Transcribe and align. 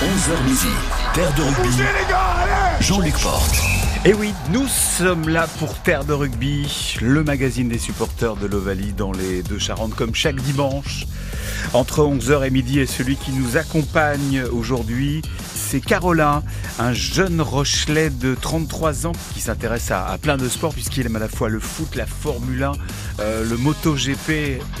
11h 0.00 0.44
midi, 0.46 0.66
Terre 1.12 1.34
de 1.34 1.42
rugby. 1.42 1.76
Jean-Luc 2.80 3.18
Porte. 3.18 3.54
Et 4.06 4.14
oui, 4.14 4.32
nous 4.50 4.66
sommes 4.66 5.28
là 5.28 5.46
pour 5.58 5.74
Terre 5.74 6.06
de 6.06 6.14
rugby, 6.14 6.96
le 7.02 7.22
magazine 7.22 7.68
des 7.68 7.78
supporters 7.78 8.36
de 8.36 8.46
l'Ovalie 8.46 8.94
dans 8.94 9.12
les 9.12 9.42
deux 9.42 9.58
Charentes 9.58 9.94
comme 9.94 10.14
chaque 10.14 10.36
dimanche. 10.36 11.04
Entre 11.74 12.00
11h 12.00 12.46
et 12.46 12.50
midi 12.50 12.80
et 12.80 12.86
celui 12.86 13.16
qui 13.16 13.32
nous 13.32 13.58
accompagne 13.58 14.42
aujourd'hui, 14.50 15.20
c'est 15.54 15.80
Carolin, 15.80 16.42
un 16.78 16.94
jeune 16.94 17.42
Rochelet 17.42 18.08
de 18.08 18.34
33 18.34 19.06
ans 19.06 19.12
qui 19.34 19.40
s'intéresse 19.40 19.90
à, 19.90 20.06
à 20.06 20.16
plein 20.16 20.38
de 20.38 20.48
sports 20.48 20.72
puisqu'il 20.72 21.04
aime 21.04 21.16
à 21.16 21.20
la 21.20 21.28
fois 21.28 21.50
le 21.50 21.60
foot, 21.60 21.94
la 21.94 22.06
Formule 22.06 22.62
1, 22.62 22.72
euh, 23.20 23.44
le 23.44 23.56
MotoGP 23.58 24.30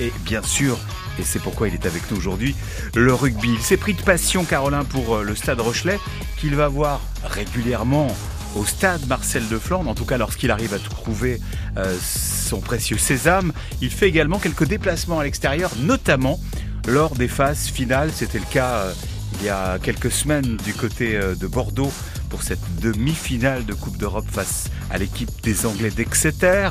et 0.00 0.12
bien 0.24 0.42
sûr 0.42 0.78
et 1.20 1.24
c'est 1.24 1.38
pourquoi 1.38 1.68
il 1.68 1.74
est 1.74 1.86
avec 1.86 2.10
nous 2.10 2.16
aujourd'hui, 2.16 2.56
le 2.94 3.12
rugby. 3.12 3.50
Il 3.52 3.60
s'est 3.60 3.76
pris 3.76 3.94
de 3.94 4.02
passion, 4.02 4.44
Carolin, 4.44 4.84
pour 4.84 5.16
euh, 5.16 5.22
le 5.22 5.34
stade 5.34 5.60
Rochelet, 5.60 5.98
qu'il 6.38 6.54
va 6.54 6.68
voir 6.68 7.00
régulièrement 7.24 8.08
au 8.56 8.64
stade 8.64 9.06
Marcel 9.06 9.46
de 9.48 9.58
Flandre, 9.58 9.90
en 9.90 9.94
tout 9.94 10.04
cas 10.04 10.18
lorsqu'il 10.18 10.50
arrive 10.50 10.74
à 10.74 10.78
trouver 10.78 11.40
euh, 11.76 11.96
son 12.02 12.60
précieux 12.60 12.98
sésame. 12.98 13.52
Il 13.80 13.90
fait 13.90 14.08
également 14.08 14.38
quelques 14.38 14.66
déplacements 14.66 15.20
à 15.20 15.24
l'extérieur, 15.24 15.70
notamment 15.78 16.40
lors 16.88 17.14
des 17.14 17.28
phases 17.28 17.66
finales. 17.66 18.10
C'était 18.14 18.38
le 18.38 18.50
cas 18.50 18.70
euh, 18.70 18.92
il 19.40 19.46
y 19.46 19.50
a 19.50 19.78
quelques 19.78 20.10
semaines 20.10 20.56
du 20.64 20.74
côté 20.74 21.18
de 21.18 21.46
Bordeaux 21.46 21.92
pour 22.28 22.42
cette 22.42 22.60
demi-finale 22.82 23.64
de 23.64 23.72
Coupe 23.74 23.96
d'Europe 23.96 24.26
face 24.30 24.68
à 24.90 24.98
l'équipe 24.98 25.30
des 25.42 25.66
Anglais 25.66 25.90
d'Exeter. 25.90 26.70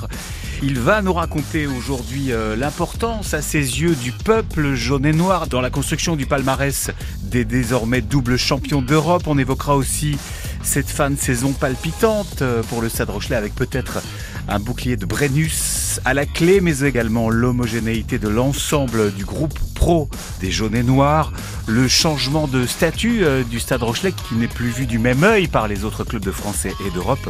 Il 0.62 0.78
va 0.78 1.02
nous 1.02 1.14
raconter 1.14 1.68
aujourd'hui 1.68 2.34
euh, 2.34 2.58
l'importance 2.58 3.34
à 3.34 3.42
ses 3.42 3.82
yeux 3.82 3.96
du 3.96 4.12
peuple 4.12 4.74
jaune 4.74 5.06
et 5.06 5.14
noir 5.14 5.48
dans 5.48 5.62
la 5.62 5.70
construction 5.70 6.18
du 6.18 6.26
palmarès 6.26 6.92
des 7.22 7.46
désormais 7.46 8.02
doubles 8.02 8.38
champions 8.38 8.82
d'Europe. 8.82 9.24
On 9.28 9.38
évoquera 9.38 9.78
aussi 9.78 10.18
cette 10.62 10.90
fin 10.90 11.12
de 11.12 11.16
saison 11.16 11.54
palpitante 11.54 12.42
euh, 12.42 12.62
pour 12.64 12.82
le 12.82 12.90
Stade 12.90 13.10
Rochelet 13.10 13.38
avec 13.38 13.56
peut-être 13.56 14.02
un 14.50 14.60
bouclier 14.60 14.98
de 14.98 15.06
Brennus 15.06 16.00
à 16.06 16.14
la 16.14 16.26
clé, 16.26 16.62
mais 16.62 16.80
également 16.80 17.30
l'homogénéité 17.30 18.20
de 18.20 18.28
l'ensemble 18.28 19.14
du 19.14 19.26
groupe 19.26 19.58
pro 19.76 20.10
des 20.42 20.52
jaunes 20.52 20.76
et 20.76 20.84
noirs, 20.84 21.32
le 21.68 21.88
changement 21.88 22.48
de 22.48 22.66
statut 22.66 23.24
euh, 23.24 23.44
du 23.44 23.60
Stade 23.60 23.84
Rochelet 23.84 24.12
qui 24.12 24.36
n'est 24.36 24.48
plus 24.48 24.70
vu 24.70 24.86
du 24.86 25.00
même 25.00 25.24
œil 25.24 25.48
par 25.48 25.68
les 25.68 25.86
autres 25.86 26.04
clubs 26.04 26.24
de 26.24 26.32
France 26.32 26.66
et 26.66 26.92
d'Europe, 26.94 27.30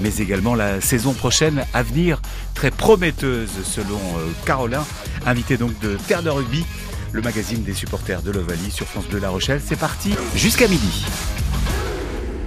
mais 0.00 0.16
également 0.18 0.54
la 0.54 0.80
saison 0.80 1.12
prochaine 1.12 1.64
à 1.74 1.82
venir 1.82 2.20
très 2.54 2.70
prometteuse 2.70 3.50
selon 3.64 3.98
euh, 4.18 4.28
Carolin, 4.44 4.84
invité 5.26 5.56
donc 5.56 5.78
de 5.80 5.96
Terre 6.06 6.22
de 6.22 6.30
Rugby, 6.30 6.64
le 7.12 7.22
magazine 7.22 7.62
des 7.62 7.74
supporters 7.74 8.22
de 8.22 8.30
l'Ovalie 8.30 8.70
sur 8.70 8.86
France 8.86 9.06
Bleu 9.06 9.18
La 9.18 9.30
Rochelle. 9.30 9.60
C'est 9.64 9.78
parti 9.78 10.14
jusqu'à 10.36 10.68
midi 10.68 11.06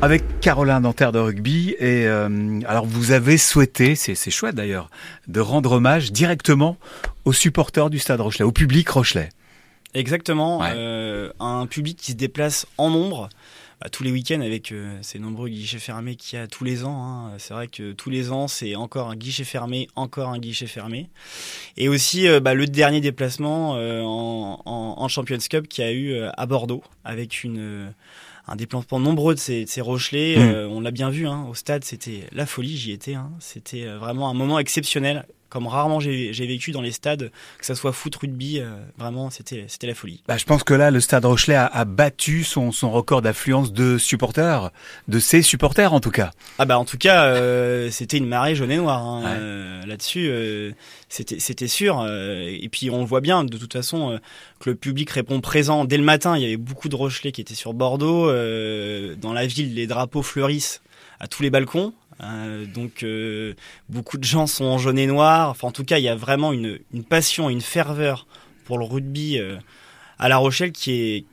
avec 0.04 0.42
Caroline 0.42 0.82
dans 0.82 0.94
Terre 0.94 1.12
de 1.14 1.20
Rugby. 1.20 1.76
Et 1.80 2.06
euh, 2.08 2.60
alors, 2.68 2.86
vous 2.86 3.12
avez 3.12 3.38
souhaité, 3.38 3.96
c'est 3.96 4.30
chouette 4.32 4.56
d'ailleurs, 4.56 4.90
de 5.28 5.40
rendre 5.40 5.72
hommage 5.74 6.12
directement 6.12 6.78
aux 7.26 7.34
supporters 7.34 7.90
du 7.90 8.00
Stade 8.00 8.20
Rochelet, 8.20 8.44
au 8.44 8.52
public 8.52 8.90
Rochelet. 8.90 9.30
Exactement, 9.94 10.60
Ouais. 10.60 10.72
euh, 10.76 11.32
un 11.40 11.68
public 11.68 11.98
qui 11.98 12.12
se 12.12 12.18
déplace 12.18 12.66
en 12.78 12.90
nombre 12.90 13.30
bah, 13.80 13.90
tous 13.90 14.04
les 14.04 14.12
week-ends 14.12 14.42
avec 14.42 14.72
euh, 14.72 14.98
ces 15.04 15.20
nombreux 15.20 15.50
guichets 15.50 15.78
fermés 15.80 16.16
qu'il 16.16 16.38
y 16.38 16.42
a 16.42 16.48
tous 16.48 16.64
les 16.64 16.84
ans. 16.84 17.06
hein. 17.06 17.32
C'est 17.38 17.54
vrai 17.54 17.68
que 17.68 17.92
tous 17.94 18.10
les 18.10 18.32
ans, 18.32 18.48
c'est 18.48 18.76
encore 18.76 19.10
un 19.10 19.16
guichet 19.16 19.44
fermé, 19.44 19.88
encore 19.96 20.30
un 20.30 20.40
guichet 20.40 20.68
fermé. 20.68 21.10
Et 21.78 21.88
aussi 21.90 22.28
euh, 22.28 22.40
bah, 22.40 22.56
le 22.56 22.66
dernier 22.66 23.00
déplacement 23.02 23.72
en, 23.74 24.62
en, 24.66 24.96
en 24.98 25.08
Champions 25.08 25.38
Cup 25.50 25.68
qui 25.70 25.82
a 25.84 25.94
eu 25.94 26.18
à 26.36 26.46
Bordeaux 26.46 26.84
avec 27.06 27.44
une... 27.44 27.94
un 28.48 28.56
déplacement 28.56 29.00
nombreux 29.00 29.36
de 29.36 29.40
ces, 29.40 29.66
de 29.66 29.70
ces 29.70 29.82
Rochelais, 29.82 30.36
Mm. 30.38 30.42
Euh, 30.54 30.68
on 30.68 30.82
l'a 30.82 30.92
bien 30.92 31.10
vu 31.10 31.28
hein, 31.28 31.46
au 31.50 31.54
stade, 31.54 31.84
c'était 31.84 32.28
la 32.32 32.46
folie, 32.46 32.76
j'y 32.78 32.92
étais. 32.92 33.14
hein. 33.16 33.32
C'était 33.40 33.84
euh, 33.86 33.98
vraiment 33.98 34.30
un 34.30 34.34
moment 34.34 34.60
exceptionnel, 34.60 35.26
comme 35.54 35.68
rarement 35.68 36.00
j'ai 36.00 36.32
vécu 36.48 36.72
dans 36.72 36.82
les 36.82 36.92
stades, 36.92 37.32
que 37.60 37.66
ça 37.66 37.76
soit 37.76 37.94
foot, 37.94 38.16
rugby, 38.16 38.60
euh, 38.60 38.72
vraiment 38.98 39.30
c'était 39.30 39.66
c'était 39.68 39.86
la 39.86 39.94
folie. 39.94 40.24
Bah, 40.28 40.36
je 40.36 40.46
pense 40.46 40.64
que 40.64 40.74
là, 40.74 40.90
le 40.90 41.00
Stade 41.00 41.26
Rochelet 41.26 41.54
a, 41.54 41.68
a 41.68 41.86
battu 41.86 42.44
son, 42.44 42.72
son 42.72 42.90
record 42.92 43.22
d'affluence 43.22 43.72
de 43.72 44.00
supporters, 44.00 44.72
de 45.08 45.20
ses 45.20 45.44
supporters 45.44 45.94
en 45.94 46.00
tout 46.00 46.10
cas. 46.10 46.32
Ah 46.58 46.66
bah 46.66 46.80
en 46.80 46.86
tout 46.86 46.98
cas, 46.98 47.26
euh, 47.26 47.92
c'était 47.92 48.18
une 48.18 48.26
marée 48.26 48.56
jaune 48.56 48.72
et 48.72 48.78
noire. 48.78 49.04
hein. 49.06 49.22
Ouais. 49.22 49.30
Euh, 49.40 49.86
Là-dessus, 49.86 50.28
euh, 50.28 50.72
c'était 51.08 51.40
c'était 51.40 51.68
sûr. 51.68 52.00
euh, 52.02 52.48
et 52.50 52.68
puis 52.70 52.90
on 52.90 53.02
le 53.02 53.06
voit 53.06 53.22
bien, 53.22 53.44
de 53.44 53.58
toute 53.58 53.74
façon, 53.74 54.14
euh, 54.14 54.18
que 54.60 54.72
le 54.72 54.76
public 54.76 55.08
répond 55.12 55.40
présent 55.40 55.86
dès 55.86 55.98
le 55.98 56.04
matin. 56.04 56.36
Il 56.36 56.42
y 56.42 56.46
avait 56.46 56.58
beaucoup 56.58 56.90
de 56.90 56.96
Rochelais 56.96 57.32
qui 57.32 57.42
étaient 57.42 57.54
sur 57.54 57.74
Bordeaux. 57.76 58.26
dans 58.28 59.34
la 59.34 59.46
ville, 59.46 59.76
les 59.76 59.86
drapeaux 59.86 60.24
fleurissent 60.24 60.82
à 61.20 61.28
tous 61.28 61.44
les 61.44 61.50
balcons. 61.52 61.94
Euh, 62.22 62.66
donc 62.66 63.04
euh, 63.04 63.54
beaucoup 63.90 64.18
de 64.18 64.24
gens 64.24 64.48
sont 64.48 64.66
en 64.66 64.78
jaune 64.78 64.98
et 64.98 65.08
noir. 65.08 65.50
Enfin 65.50 65.68
en 65.68 65.72
tout 65.72 65.84
cas, 65.84 65.98
il 65.98 66.04
y 66.04 66.10
a 66.10 66.16
vraiment 66.16 66.54
une, 66.54 66.80
passion, 67.08 67.50
une 67.50 67.62
ferveur 67.62 68.28
pour 68.66 68.78
le 68.78 68.86
rugby 68.86 69.40
euh, 69.40 69.58
à 70.20 70.30
La 70.30 70.38
Rochelle 70.38 70.72
qui 70.72 70.92
est 70.92 71.26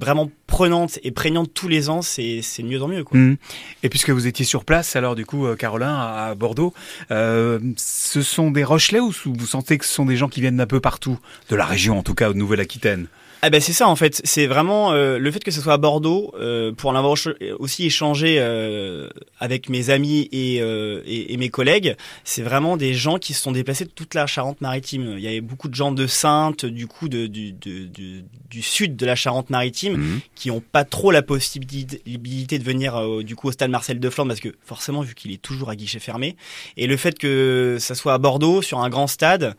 vraiment 0.00 0.30
prenante 0.46 1.00
et 1.02 1.10
prégnante 1.10 1.52
tous 1.52 1.66
les 1.66 1.90
ans. 1.90 2.02
C'est 2.02 2.40
mieux 2.62 2.80
en 2.80 2.86
mieux. 2.86 3.04
Mhm. 3.10 3.36
Et 3.82 3.88
puisque 3.88 4.10
vous 4.10 4.28
étiez 4.28 4.44
sur 4.44 4.64
place, 4.64 4.94
alors 4.94 5.16
du 5.16 5.26
coup, 5.26 5.46
Carolin, 5.56 5.92
à 5.92 6.26
à 6.26 6.34
Bordeaux, 6.36 6.72
ce 7.10 8.22
sont 8.22 8.52
des 8.52 8.62
Rochelais 8.62 9.00
ou 9.00 9.12
vous 9.24 9.46
sentez 9.46 9.76
que 9.76 9.84
ce 9.84 9.92
sont 9.92 10.04
des 10.04 10.16
gens 10.16 10.28
qui 10.28 10.40
viennent 10.40 10.58
d'un 10.58 10.68
peu 10.68 10.78
partout, 10.78 11.18
de 11.50 11.56
la 11.56 11.64
région 11.64 11.98
en 11.98 12.04
tout 12.04 12.14
cas, 12.14 12.28
de 12.28 12.34
Nouvelle-Aquitaine 12.34 13.08
Ah 13.40 13.50
ben 13.50 13.60
c'est 13.60 13.72
ça 13.72 13.86
en 13.88 13.94
fait, 13.94 14.20
c'est 14.24 14.46
vraiment 14.48 14.90
euh, 14.92 15.16
le 15.18 15.30
fait 15.30 15.44
que 15.44 15.52
ce 15.52 15.60
soit 15.60 15.74
à 15.74 15.76
Bordeaux 15.78 16.32
euh, 16.40 16.72
pour 16.72 16.90
en 16.90 16.96
avoir 16.96 17.16
ch- 17.16 17.36
aussi 17.60 17.86
échangé 17.86 18.36
euh, 18.40 19.08
avec 19.38 19.68
mes 19.68 19.90
amis 19.90 20.28
et, 20.32 20.60
euh, 20.60 21.02
et, 21.06 21.32
et 21.32 21.36
mes 21.36 21.48
collègues, 21.48 21.94
c'est 22.24 22.42
vraiment 22.42 22.76
des 22.76 22.94
gens 22.94 23.18
qui 23.18 23.34
se 23.34 23.40
sont 23.42 23.52
déplacés 23.52 23.84
de 23.84 23.90
toute 23.90 24.14
la 24.14 24.26
Charente-Maritime. 24.26 25.14
Il 25.18 25.22
y 25.22 25.28
avait 25.28 25.40
beaucoup 25.40 25.68
de 25.68 25.74
gens 25.76 25.92
de 25.92 26.08
Sainte, 26.08 26.66
du 26.66 26.88
coup 26.88 27.08
de, 27.08 27.28
du, 27.28 27.52
de- 27.52 27.84
du, 27.84 28.24
du 28.50 28.60
sud 28.62 28.96
de 28.96 29.06
la 29.06 29.14
Charente-Maritime, 29.14 29.96
Mhm. 29.96 30.20
qui 30.34 30.50
ont 30.50 30.60
pas 30.60 30.84
trop 30.84 31.12
la 31.12 31.22
possibilité 31.22 32.58
de 32.58 32.64
venir 32.64 32.96
euh, 32.96 33.22
du 33.22 33.36
coup 33.36 33.48
au 33.48 33.52
stade 33.52 33.70
Marcel 33.70 34.00
de 34.00 34.10
Flandre 34.10 34.30
parce 34.30 34.40
que 34.40 34.54
forcément 34.64 35.02
vu 35.02 35.14
qu'il 35.14 35.30
est 35.32 35.40
toujours 35.40 35.70
à 35.70 35.76
guichet 35.76 36.00
fermé 36.00 36.36
et 36.76 36.86
le 36.88 36.96
fait 36.96 37.16
que 37.16 37.76
ça 37.78 37.94
soit 37.94 38.14
à 38.14 38.18
Bordeaux 38.18 38.62
sur 38.62 38.80
un 38.80 38.88
grand 38.88 39.06
stade 39.06 39.54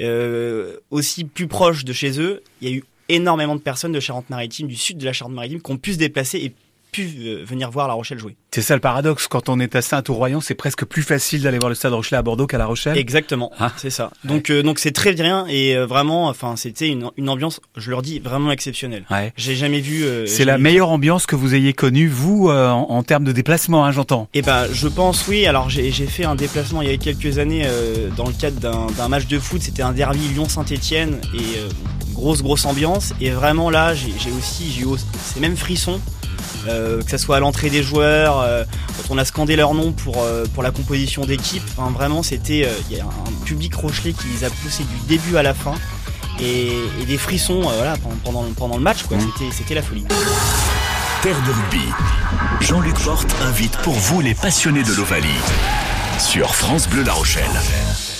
euh, 0.00 0.76
aussi 0.90 1.24
plus 1.24 1.46
proche 1.48 1.84
de 1.84 1.92
chez 1.92 2.20
eux, 2.20 2.42
il 2.60 2.68
y 2.68 2.72
a 2.72 2.74
eu 2.76 2.84
énormément 3.08 3.56
de 3.56 3.60
personnes 3.60 3.92
de 3.92 4.00
Charente-Maritime, 4.00 4.66
du 4.66 4.76
sud 4.76 4.98
de 4.98 5.04
la 5.04 5.12
Charente-Maritime, 5.12 5.60
qui 5.60 5.72
ont 5.72 5.76
pu 5.76 5.92
se 5.94 5.98
déplacer 5.98 6.38
et 6.38 6.54
pu 6.94 7.10
euh, 7.20 7.42
venir 7.44 7.70
voir 7.70 7.88
La 7.88 7.94
Rochelle 7.94 8.18
jouer. 8.18 8.36
C'est 8.52 8.62
ça 8.62 8.74
le 8.74 8.80
paradoxe, 8.80 9.26
quand 9.26 9.48
on 9.48 9.58
est 9.58 9.74
à 9.74 9.82
Saint-Ouen-Royan, 9.82 10.40
c'est 10.40 10.54
presque 10.54 10.84
plus 10.84 11.02
facile 11.02 11.42
d'aller 11.42 11.58
voir 11.58 11.68
le 11.68 11.74
Stade 11.74 11.92
Rochelet 11.92 12.16
à 12.18 12.22
Bordeaux 12.22 12.46
qu'à 12.46 12.58
La 12.58 12.66
Rochelle. 12.66 12.96
Exactement, 12.96 13.50
Ah. 13.58 13.72
c'est 13.76 13.90
ça. 13.90 14.10
Donc 14.24 14.50
euh, 14.50 14.62
donc 14.62 14.78
c'est 14.78 14.92
très 14.92 15.12
bien 15.12 15.46
et 15.48 15.76
euh, 15.76 15.86
vraiment, 15.86 16.28
enfin 16.28 16.54
c'était 16.56 16.88
une, 16.88 17.10
une 17.16 17.28
ambiance, 17.28 17.60
je 17.76 17.90
leur 17.90 18.02
dis 18.02 18.20
vraiment 18.20 18.50
exceptionnelle. 18.52 19.04
Ouais. 19.10 19.32
J'ai 19.36 19.56
jamais 19.56 19.80
vu. 19.80 20.04
euh, 20.04 20.26
C'est 20.26 20.44
la 20.44 20.56
vu- 20.56 20.62
meilleure 20.62 20.90
ambiance 20.90 21.26
que 21.26 21.34
vous 21.36 21.54
ayez 21.54 21.72
connue, 21.72 22.08
vous, 22.08 22.48
euh, 22.48 22.68
en, 22.70 22.82
en 22.90 23.02
termes 23.02 23.24
de 23.24 23.32
déplacement, 23.32 23.84
hein, 23.84 23.90
j'entends. 23.92 24.28
Eh 24.34 24.42
ben, 24.42 24.66
je 24.72 24.86
pense 24.88 25.26
oui. 25.26 25.46
Alors, 25.46 25.68
j'ai 25.70 25.90
fait 25.90 26.24
un 26.24 26.34
déplacement 26.36 26.80
il 26.82 26.90
y 26.90 26.92
a 26.92 26.96
quelques 26.96 27.38
années 27.38 27.66
dans 28.16 28.26
le 28.26 28.32
cadre 28.32 28.60
d'un 28.60 29.08
match 29.08 29.26
de 29.26 29.38
foot. 29.38 29.60
C'était 29.62 29.82
un 29.82 29.92
derby 29.92 30.20
Lyon-Saint-Étienne 30.34 31.18
et 31.34 32.12
grosse 32.14 32.42
grosse 32.42 32.64
ambiance. 32.66 33.12
Et 33.20 33.30
vraiment 33.30 33.70
là, 33.70 33.94
j'ai 33.94 34.12
aussi 34.38 34.70
j'ai 34.72 34.82
eu 34.82 34.96
ces 35.22 35.40
mêmes 35.40 35.56
frissons. 35.56 36.00
Euh, 36.68 37.02
que 37.02 37.10
ça 37.10 37.18
soit 37.18 37.36
à 37.36 37.40
l'entrée 37.40 37.70
des 37.70 37.82
joueurs, 37.82 38.40
euh, 38.40 38.64
quand 38.96 39.14
on 39.14 39.18
a 39.18 39.24
scandé 39.24 39.56
leur 39.56 39.74
nom 39.74 39.92
pour 39.92 40.22
euh, 40.22 40.44
pour 40.54 40.62
la 40.62 40.70
composition 40.70 41.24
d'équipe, 41.26 41.62
enfin, 41.76 41.90
vraiment 41.90 42.22
c'était 42.22 42.64
euh, 42.64 42.72
il 42.90 42.96
y 42.96 43.00
a 43.00 43.04
un 43.04 43.44
public 43.44 43.74
Rochelet 43.74 44.12
qui 44.12 44.26
les 44.28 44.44
a 44.44 44.50
poussés 44.50 44.84
du 44.84 44.96
début 45.08 45.36
à 45.36 45.42
la 45.42 45.54
fin 45.54 45.74
et, 46.40 46.72
et 47.00 47.04
des 47.06 47.18
frissons 47.18 47.62
euh, 47.62 47.74
voilà 47.76 47.96
pendant, 47.96 48.16
pendant 48.24 48.52
pendant 48.54 48.76
le 48.76 48.82
match 48.82 49.02
quoi. 49.04 49.16
Mhm. 49.16 49.30
C'était 49.38 49.52
c'était 49.52 49.74
la 49.74 49.82
folie. 49.82 50.04
Terre 51.22 51.36
de 51.46 51.52
rugby. 51.52 51.86
Jean-Luc 52.60 52.98
Porte 53.00 53.34
invite 53.42 53.76
pour 53.78 53.94
vous 53.94 54.20
les 54.20 54.34
passionnés 54.34 54.82
de 54.82 54.92
l'Ovalie. 54.92 55.28
Sur 56.18 56.54
France 56.54 56.88
Bleu 56.88 57.02
La 57.02 57.12
Rochelle. 57.12 57.44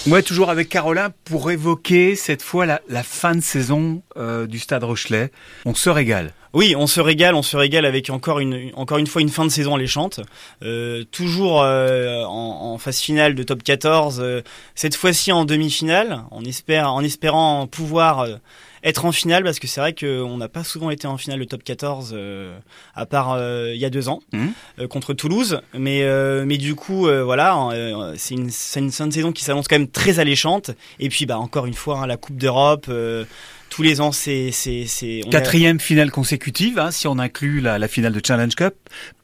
Ouais, 0.06 0.22
toujours 0.22 0.50
avec 0.50 0.68
Carolin 0.68 1.10
pour 1.24 1.50
évoquer 1.50 2.16
cette 2.16 2.42
fois 2.42 2.66
la, 2.66 2.80
la 2.88 3.02
fin 3.02 3.34
de 3.34 3.40
saison 3.40 4.02
euh, 4.16 4.46
du 4.46 4.58
Stade 4.58 4.84
Rochelet. 4.84 5.30
On 5.64 5.74
se 5.74 5.88
régale. 5.90 6.32
Oui, 6.54 6.76
on 6.76 6.86
se 6.86 7.00
régale, 7.00 7.34
on 7.34 7.42
se 7.42 7.56
régale 7.56 7.84
avec 7.84 8.10
encore 8.10 8.38
une, 8.38 8.70
encore 8.76 8.98
une 8.98 9.08
fois 9.08 9.20
une 9.20 9.28
fin 9.28 9.44
de 9.44 9.50
saison 9.50 9.74
alléchante. 9.74 10.20
Euh, 10.62 11.02
toujours 11.10 11.62
euh, 11.62 12.22
en, 12.22 12.78
phase 12.78 13.00
finale 13.00 13.34
de 13.34 13.42
top 13.42 13.64
14, 13.64 14.20
euh, 14.22 14.40
cette 14.76 14.94
fois-ci 14.94 15.32
en 15.32 15.44
demi-finale, 15.44 16.22
en, 16.30 16.44
espère, 16.44 16.92
en 16.92 17.02
espérant 17.02 17.66
pouvoir 17.66 18.20
euh, 18.20 18.36
être 18.84 19.04
en 19.06 19.12
finale 19.12 19.42
parce 19.42 19.58
que 19.58 19.66
c'est 19.66 19.80
vrai 19.80 19.94
qu'on 19.94 20.36
n'a 20.36 20.48
pas 20.48 20.62
souvent 20.62 20.90
été 20.90 21.06
en 21.06 21.16
finale 21.16 21.40
de 21.40 21.44
top 21.44 21.64
14 21.64 22.12
euh, 22.14 22.56
à 22.94 23.06
part 23.06 23.32
euh, 23.32 23.72
il 23.74 23.80
y 23.80 23.84
a 23.84 23.90
deux 23.90 24.08
ans 24.08 24.20
Mhm. 24.32 24.52
euh, 24.80 24.86
contre 24.86 25.14
Toulouse. 25.14 25.60
Mais, 25.76 26.02
euh, 26.02 26.44
mais 26.46 26.58
du 26.58 26.74
coup, 26.74 27.08
euh, 27.08 27.24
voilà, 27.24 27.56
euh, 27.72 28.14
c'est 28.16 28.34
une, 28.34 28.50
c'est 28.50 28.80
une 28.80 28.88
de 28.88 29.12
saison 29.12 29.32
qui 29.32 29.42
s'annonce 29.42 29.66
quand 29.68 29.78
même 29.78 29.88
très 29.88 30.18
alléchante. 30.20 30.70
Et 31.00 31.08
puis, 31.08 31.26
bah, 31.26 31.38
encore 31.38 31.66
une 31.66 31.74
fois, 31.74 31.98
hein, 32.00 32.06
la 32.06 32.16
Coupe 32.16 32.36
d'Europe. 32.36 32.86
euh, 32.88 33.24
tous 33.70 33.82
les 33.82 34.00
ans, 34.00 34.12
c'est 34.12 34.50
a- 34.52 35.30
Quatrième 35.30 35.80
finale 35.80 36.12
consécutive, 36.12 36.78
hein, 36.78 36.92
si 36.92 37.08
on 37.08 37.18
inclut 37.18 37.60
la, 37.60 37.76
la 37.76 37.88
finale 37.88 38.12
de 38.12 38.20
Challenge 38.24 38.54
Cup, 38.54 38.74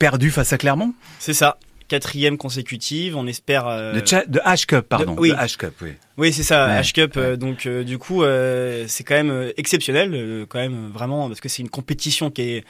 perdue 0.01 0.31
face 0.33 0.53
à 0.53 0.59
Clermont. 0.59 0.93
c'est 1.21 1.35
ça. 1.35 1.57
Quatrième 1.91 2.39
consécutive, 2.39 3.17
on 3.17 3.27
espère. 3.27 3.67
euh, 3.67 3.93
De, 3.93 4.01
H 4.01 4.65
Cup, 4.67 4.87
pardon. 4.89 5.15
de- 5.17 5.21
oui. 5.21 5.31
De 5.31 5.35
H 5.35 5.57
Cup, 5.57 5.75
oui. 5.83 5.91
Oui, 6.19 6.33
c'est 6.33 6.45
ça, 6.45 6.67
Ouais, 6.69 6.81
H-Cup. 6.81 7.17
euh, 7.17 7.31
ouais. 7.33 7.37
donc, 7.37 7.67
euh, 7.67 7.83
du 7.83 7.99
coup, 7.99 8.23
euh, 8.23 8.85
c'est 8.87 9.03
quand 9.03 9.17
même 9.17 9.53
exceptionnel, 9.57 10.13
euh, 10.15 10.47
quand 10.49 10.61
même, 10.61 10.89
vraiment, 10.95 11.27
parce 11.27 11.41
que 11.41 11.49
c'est 11.49 11.63
une 11.63 11.69
compétition 11.69 12.31
qui 12.31 12.43
est 12.43 12.65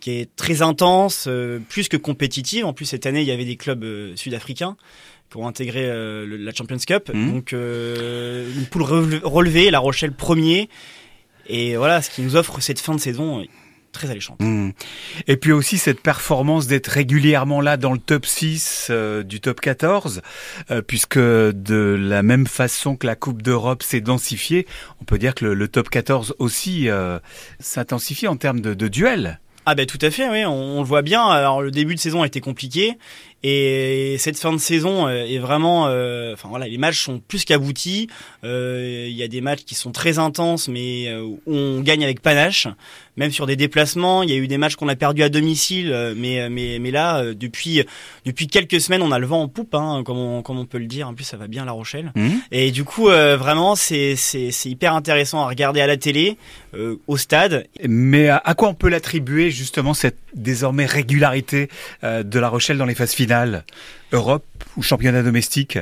qui 0.00 0.10
est 0.20 0.36
très 0.36 0.62
intense, 0.62 1.28
plus 1.68 1.88
que 1.88 1.96
compétitive. 1.96 2.64
En 2.64 2.72
plus, 2.72 2.84
cette 2.86 3.06
année, 3.06 3.22
il 3.22 3.26
y 3.26 3.32
avait 3.32 3.44
des 3.44 3.56
clubs 3.56 3.84
sud-africains 4.14 4.76
euh, 5.36 6.26
le- 6.26 6.36
la 6.36 6.52
Champions 6.54 6.76
Cup. 6.86 7.10
Mhm. 7.12 7.32
Donc, 7.32 7.52
une 7.52 8.66
poule 8.70 8.82
rele- 8.82 9.20
relevée, 9.24 9.70
La 9.70 9.78
Rochelle 9.78 10.12
premier. 10.12 10.68
Et 11.48 11.76
voilà, 11.76 12.02
ce 12.02 12.10
qui 12.10 12.22
nous 12.22 12.34
offre 12.36 12.60
cette 12.60 12.80
fin 12.80 12.94
de 12.94 13.00
saison 13.00 13.44
très 13.96 14.10
alléchante. 14.10 14.40
Hmm. 14.40 14.70
Et 15.26 15.36
puis 15.36 15.52
aussi 15.52 15.78
cette 15.78 16.00
performance 16.00 16.66
d'être 16.66 16.88
régulièrement 16.88 17.60
là 17.60 17.76
dans 17.76 17.92
le 17.92 17.98
top 17.98 18.26
6 18.26 18.88
euh, 18.90 19.22
du 19.22 19.40
top 19.40 19.60
14, 19.60 20.22
euh, 20.70 20.82
puisque 20.82 21.18
de 21.18 21.96
la 21.98 22.22
même 22.22 22.46
façon 22.46 22.96
que 22.96 23.06
la 23.06 23.16
Coupe 23.16 23.42
d'Europe 23.42 23.82
s'est 23.82 24.00
densifiée, 24.00 24.66
on 25.00 25.04
peut 25.04 25.18
dire 25.18 25.34
que 25.34 25.44
le, 25.44 25.54
le 25.54 25.68
top 25.68 25.88
14 25.88 26.34
aussi 26.38 26.88
euh, 26.88 27.18
s'intensifie 27.60 28.28
en 28.28 28.36
termes 28.36 28.60
de, 28.60 28.74
de 28.74 28.88
duels. 28.88 29.40
Ah 29.68 29.74
ben 29.74 29.84
tout 29.84 29.98
à 30.00 30.12
fait, 30.12 30.28
oui, 30.30 30.44
on, 30.44 30.52
on 30.52 30.80
le 30.80 30.86
voit 30.86 31.02
bien. 31.02 31.26
Alors 31.26 31.60
le 31.60 31.72
début 31.72 31.96
de 31.96 32.00
saison 32.00 32.22
a 32.22 32.26
été 32.26 32.40
compliqué 32.40 32.96
et 33.42 34.16
cette 34.18 34.38
fin 34.38 34.52
de 34.52 34.58
saison 34.58 35.06
euh, 35.06 35.24
est 35.24 35.38
vraiment, 35.38 35.86
euh, 35.88 36.32
enfin 36.32 36.48
voilà, 36.48 36.66
les 36.66 36.78
matchs 36.78 37.00
sont 37.00 37.20
plus 37.20 37.44
qu'aboutis. 37.44 38.08
Euh, 38.44 39.06
Il 39.08 39.16
y 39.16 39.22
a 39.22 39.28
des 39.28 39.40
matchs 39.40 39.64
qui 39.64 39.74
sont 39.74 39.92
très 39.92 40.18
intenses, 40.18 40.68
mais 40.68 41.08
euh, 41.08 41.22
où 41.22 41.40
on 41.46 41.80
gagne 41.80 42.02
avec 42.02 42.22
panache. 42.22 42.66
Même 43.16 43.30
sur 43.30 43.46
des 43.46 43.56
déplacements, 43.56 44.22
il 44.22 44.30
y 44.30 44.34
a 44.34 44.36
eu 44.36 44.46
des 44.46 44.58
matchs 44.58 44.76
qu'on 44.76 44.88
a 44.88 44.96
perdus 44.96 45.22
à 45.22 45.30
domicile, 45.30 46.14
mais 46.18 46.50
mais 46.50 46.78
mais 46.78 46.90
là 46.90 47.32
depuis 47.32 47.82
depuis 48.26 48.46
quelques 48.46 48.78
semaines, 48.78 49.00
on 49.00 49.10
a 49.10 49.18
le 49.18 49.26
vent 49.26 49.40
en 49.40 49.48
poupe, 49.48 49.74
hein, 49.74 50.02
comme 50.04 50.18
on 50.18 50.42
comme 50.42 50.58
on 50.58 50.66
peut 50.66 50.76
le 50.76 50.84
dire. 50.86 51.08
En 51.08 51.14
plus, 51.14 51.24
ça 51.24 51.38
va 51.38 51.46
bien 51.46 51.62
à 51.62 51.64
La 51.64 51.72
Rochelle. 51.72 52.12
Hmm. 52.14 52.28
Et 52.52 52.72
du 52.72 52.84
coup, 52.84 53.08
euh, 53.08 53.38
vraiment, 53.38 53.74
c'est 53.74 54.16
c'est 54.16 54.50
c'est 54.50 54.68
hyper 54.68 54.94
intéressant 54.94 55.40
à 55.40 55.48
regarder 55.48 55.80
à 55.80 55.86
la 55.86 55.96
télé, 55.96 56.36
euh, 56.74 56.96
au 57.06 57.16
stade. 57.16 57.66
Mais 57.88 58.28
à, 58.28 58.54
quoi 58.54 58.68
on 58.68 58.74
peut 58.74 58.90
l'attribuer 58.90 59.50
justement 59.50 59.94
cette 59.94 60.18
désormais 60.34 60.84
régularité 60.84 61.70
de 62.02 62.38
La 62.38 62.48
Rochelle 62.50 62.76
dans 62.76 62.84
les 62.84 62.94
phases 62.94 63.14
finales? 63.14 63.25
Europe 64.12 64.44
ou 64.76 64.82
championnat 64.82 65.22
domestique 65.22 65.78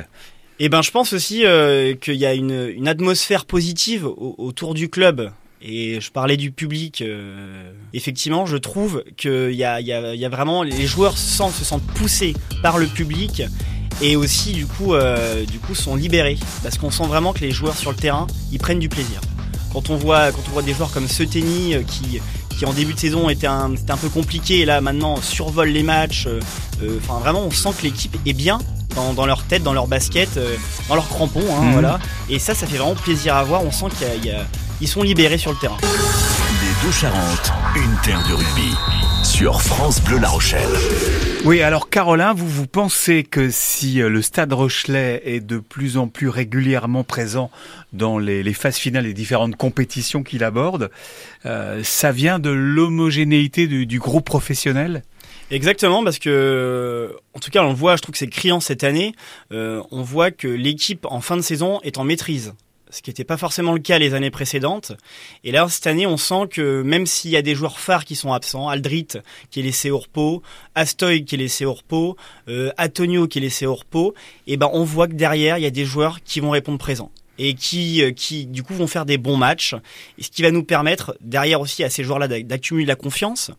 Et 0.59 0.69
ben, 0.69 0.81
je 0.81 0.91
pense 0.91 1.13
aussi 1.13 1.45
euh, 1.45 1.95
qu'il 1.95 2.15
y 2.15 2.25
a 2.25 2.33
une, 2.33 2.87
atmosphère 2.87 3.45
positive 3.45 4.05
au- 4.05 4.35
autour 4.37 4.73
du 4.73 4.89
club. 4.89 5.31
Et 5.61 5.99
je 5.99 6.11
parlais 6.11 6.37
du 6.37 6.51
public. 6.51 7.01
euh, 7.01 7.71
effectivement, 7.93 8.45
je 8.45 8.57
trouve 8.57 9.03
qu'il 9.17 9.51
y 9.53 9.63
a, 9.63 10.29
vraiment 10.29 10.63
les 10.63 10.85
joueurs 10.85 11.17
se 11.17 11.63
sentent 11.63 11.87
poussés 11.95 12.35
par 12.61 12.77
le 12.77 12.85
public 12.87 13.43
et 14.01 14.15
aussi 14.15 14.51
du 14.51 14.65
coup, 14.67 14.93
euh, 14.93 15.45
du 15.45 15.57
coup, 15.59 15.73
sont 15.73 15.95
libérés 15.95 16.37
parce 16.61 16.77
qu'on 16.77 16.91
sent 16.91 17.07
vraiment 17.07 17.33
que 17.33 17.39
les 17.39 17.51
joueurs 17.51 17.77
sur 17.77 17.91
le 17.91 17.97
terrain, 17.97 18.27
ils 18.51 18.59
prennent 18.59 18.79
du 18.79 18.89
plaisir. 18.89 19.21
Quand 19.71 19.89
on 19.89 19.95
voit, 19.95 20.31
des 20.65 20.73
joueurs 20.73 20.91
comme 20.91 21.07
Seteni 21.07 21.75
qui 21.85 22.19
qui 22.57 22.65
en 22.65 22.73
début 22.73 22.93
de 22.93 22.99
saison 22.99 23.29
était 23.29 23.47
un, 23.47 23.71
peu 24.01 24.09
compliqué 24.09 24.59
et 24.61 24.65
là 24.65 24.81
maintenant 24.81 25.15
survole 25.21 25.69
les 25.69 25.83
matchs. 25.83 26.25
euh, 26.27 26.39
euh, 26.83 26.99
Enfin 27.03 27.19
vraiment, 27.19 27.41
on 27.41 27.51
sent 27.51 27.69
que 27.77 27.83
l'équipe 27.83 28.15
est 28.25 28.33
bien 28.33 28.59
dans, 28.95 29.13
dans 29.13 29.25
leur 29.25 29.43
tête, 29.43 29.61
dans 29.63 29.73
leur 29.73 29.87
basket, 29.87 30.37
euh, 30.37 30.55
dans 30.87 30.95
leurs 30.95 31.07
crampons, 31.09 31.43
hein, 31.57 31.61
Mhm. 31.63 31.71
voilà. 31.73 31.99
Et 32.29 32.39
ça, 32.39 32.53
ça 32.55 32.65
fait 32.65 32.77
vraiment 32.77 32.95
plaisir 32.95 33.35
à 33.35 33.43
voir. 33.43 33.63
On 33.63 33.71
sent 33.71 33.87
qu'il 33.97 34.07
y 34.07 34.09
a- 34.11 34.15
il 34.15 34.25
y 34.25 34.31
a- 34.31 34.45
ils 34.81 34.87
sont 34.87 35.01
libérés 35.03 35.37
sur 35.37 35.51
le 35.51 35.57
terrain. 35.57 35.77
Les 35.81 36.85
deux 36.87 36.91
Charentes, 36.93 37.51
une 37.75 37.95
terre 38.03 38.23
de 38.29 38.33
rugby. 38.33 38.71
Sur 39.25 39.61
France 39.63 40.01
Bleu 40.01 40.19
La 40.19 40.29
Rochelle. 40.29 40.69
Oui, 41.45 41.61
alors 41.61 41.89
Caroline, 41.89 42.33
vous, 42.35 42.47
vous 42.47 42.67
pensez 42.67 43.23
que 43.23 43.49
si 43.49 43.99
euh, 43.99 44.07
le 44.07 44.21
Stade 44.21 44.53
Rochelet 44.53 45.23
est 45.25 45.39
de 45.39 45.57
plus 45.57 45.97
en 45.97 46.07
plus 46.07 46.29
régulièrement 46.29 47.03
présent 47.03 47.49
dans 47.91 48.19
les, 48.19 48.43
les 48.43 48.53
phases 48.53 48.77
finales 48.77 49.05
des 49.05 49.13
différentes 49.13 49.55
compétitions 49.55 50.21
qu'il 50.21 50.43
aborde, 50.43 50.91
euh, 51.47 51.81
ça 51.83 52.11
vient 52.11 52.37
de 52.37 52.51
l'homogénéité 52.51 53.67
du, 53.67 53.87
du 53.87 53.99
groupe 53.99 54.25
professionnel? 54.25 55.01
Exactement, 55.49 56.03
parce 56.03 56.19
que, 56.19 57.15
en 57.33 57.39
tout 57.39 57.49
cas, 57.49 57.63
on 57.63 57.69
le 57.69 57.75
voit, 57.75 57.95
je 57.95 58.03
trouve 58.03 58.13
que 58.13 58.19
c'est 58.19 58.27
criant 58.27 58.59
cette 58.59 58.83
année. 58.83 59.15
euh, 59.51 59.81
on 59.91 60.03
voit 60.03 60.29
que 60.31 60.47
l'équipe 60.47 61.05
en 61.09 61.19
fin 61.19 61.35
de 61.35 61.41
saison 61.41 61.79
est 61.83 61.97
en 61.97 62.03
maîtrise. 62.03 62.53
Ce 62.95 63.01
qui 63.01 63.09
n'était 63.09 63.25
pas 63.25 63.35
forcément 63.35 63.73
le 63.73 63.79
cas 63.79 63.99
les 63.99 64.13
années 64.13 64.31
précédentes. 64.31 64.93
Et 65.43 65.51
là, 65.51 65.67
cette 65.67 65.85
année, 65.85 66.07
on 66.07 66.15
sent 66.15 66.47
que 66.49 66.81
même 66.81 67.05
s'il 67.05 67.29
y 67.29 67.35
a 67.35 67.41
des 67.41 67.53
joueurs 67.53 67.77
phares 67.77 68.05
qui 68.05 68.15
sont 68.15 68.31
absents, 68.31 68.69
Aldrit 68.69 69.07
qui 69.51 69.59
est 69.59 69.63
laissé 69.63 69.91
au 69.91 69.99
repos, 69.99 70.41
Astoy 70.75 71.25
qui 71.25 71.35
est 71.35 71.39
laissé 71.39 71.65
au 71.65 71.73
repos, 71.73 72.15
euh, 72.47 72.71
Antonio 72.77 73.27
qui 73.27 73.39
est 73.39 73.41
laissé 73.41 73.65
au 73.65 73.75
repos, 73.75 74.13
et 74.47 74.55
ben 74.55 74.69
on 74.71 74.85
voit 74.85 75.09
que 75.09 75.13
derrière, 75.13 75.57
il 75.57 75.63
y 75.63 75.67
a 75.67 75.71
des 75.71 75.83
joueurs 75.83 76.23
qui 76.23 76.39
vont 76.39 76.51
répondre 76.51 76.77
présents 76.77 77.11
et 77.37 77.53
qui, 77.53 78.01
euh, 78.01 78.11
qui 78.11 78.45
du 78.45 78.63
coup 78.63 78.73
vont 78.73 78.87
faire 78.87 79.05
des 79.05 79.17
bons 79.17 79.37
matchs, 79.37 79.75
et 80.17 80.23
ce 80.23 80.29
qui 80.29 80.41
va 80.41 80.51
nous 80.51 80.63
permettre 80.63 81.15
derrière 81.21 81.59
aussi 81.61 81.83
à 81.83 81.89
ces 81.89 82.03
joueurs-là 82.03 82.27
d'ac- 82.27 82.47
d'accumuler 82.47 82.85
de 82.85 82.89
la 82.89 82.95
confiance. 82.95 83.51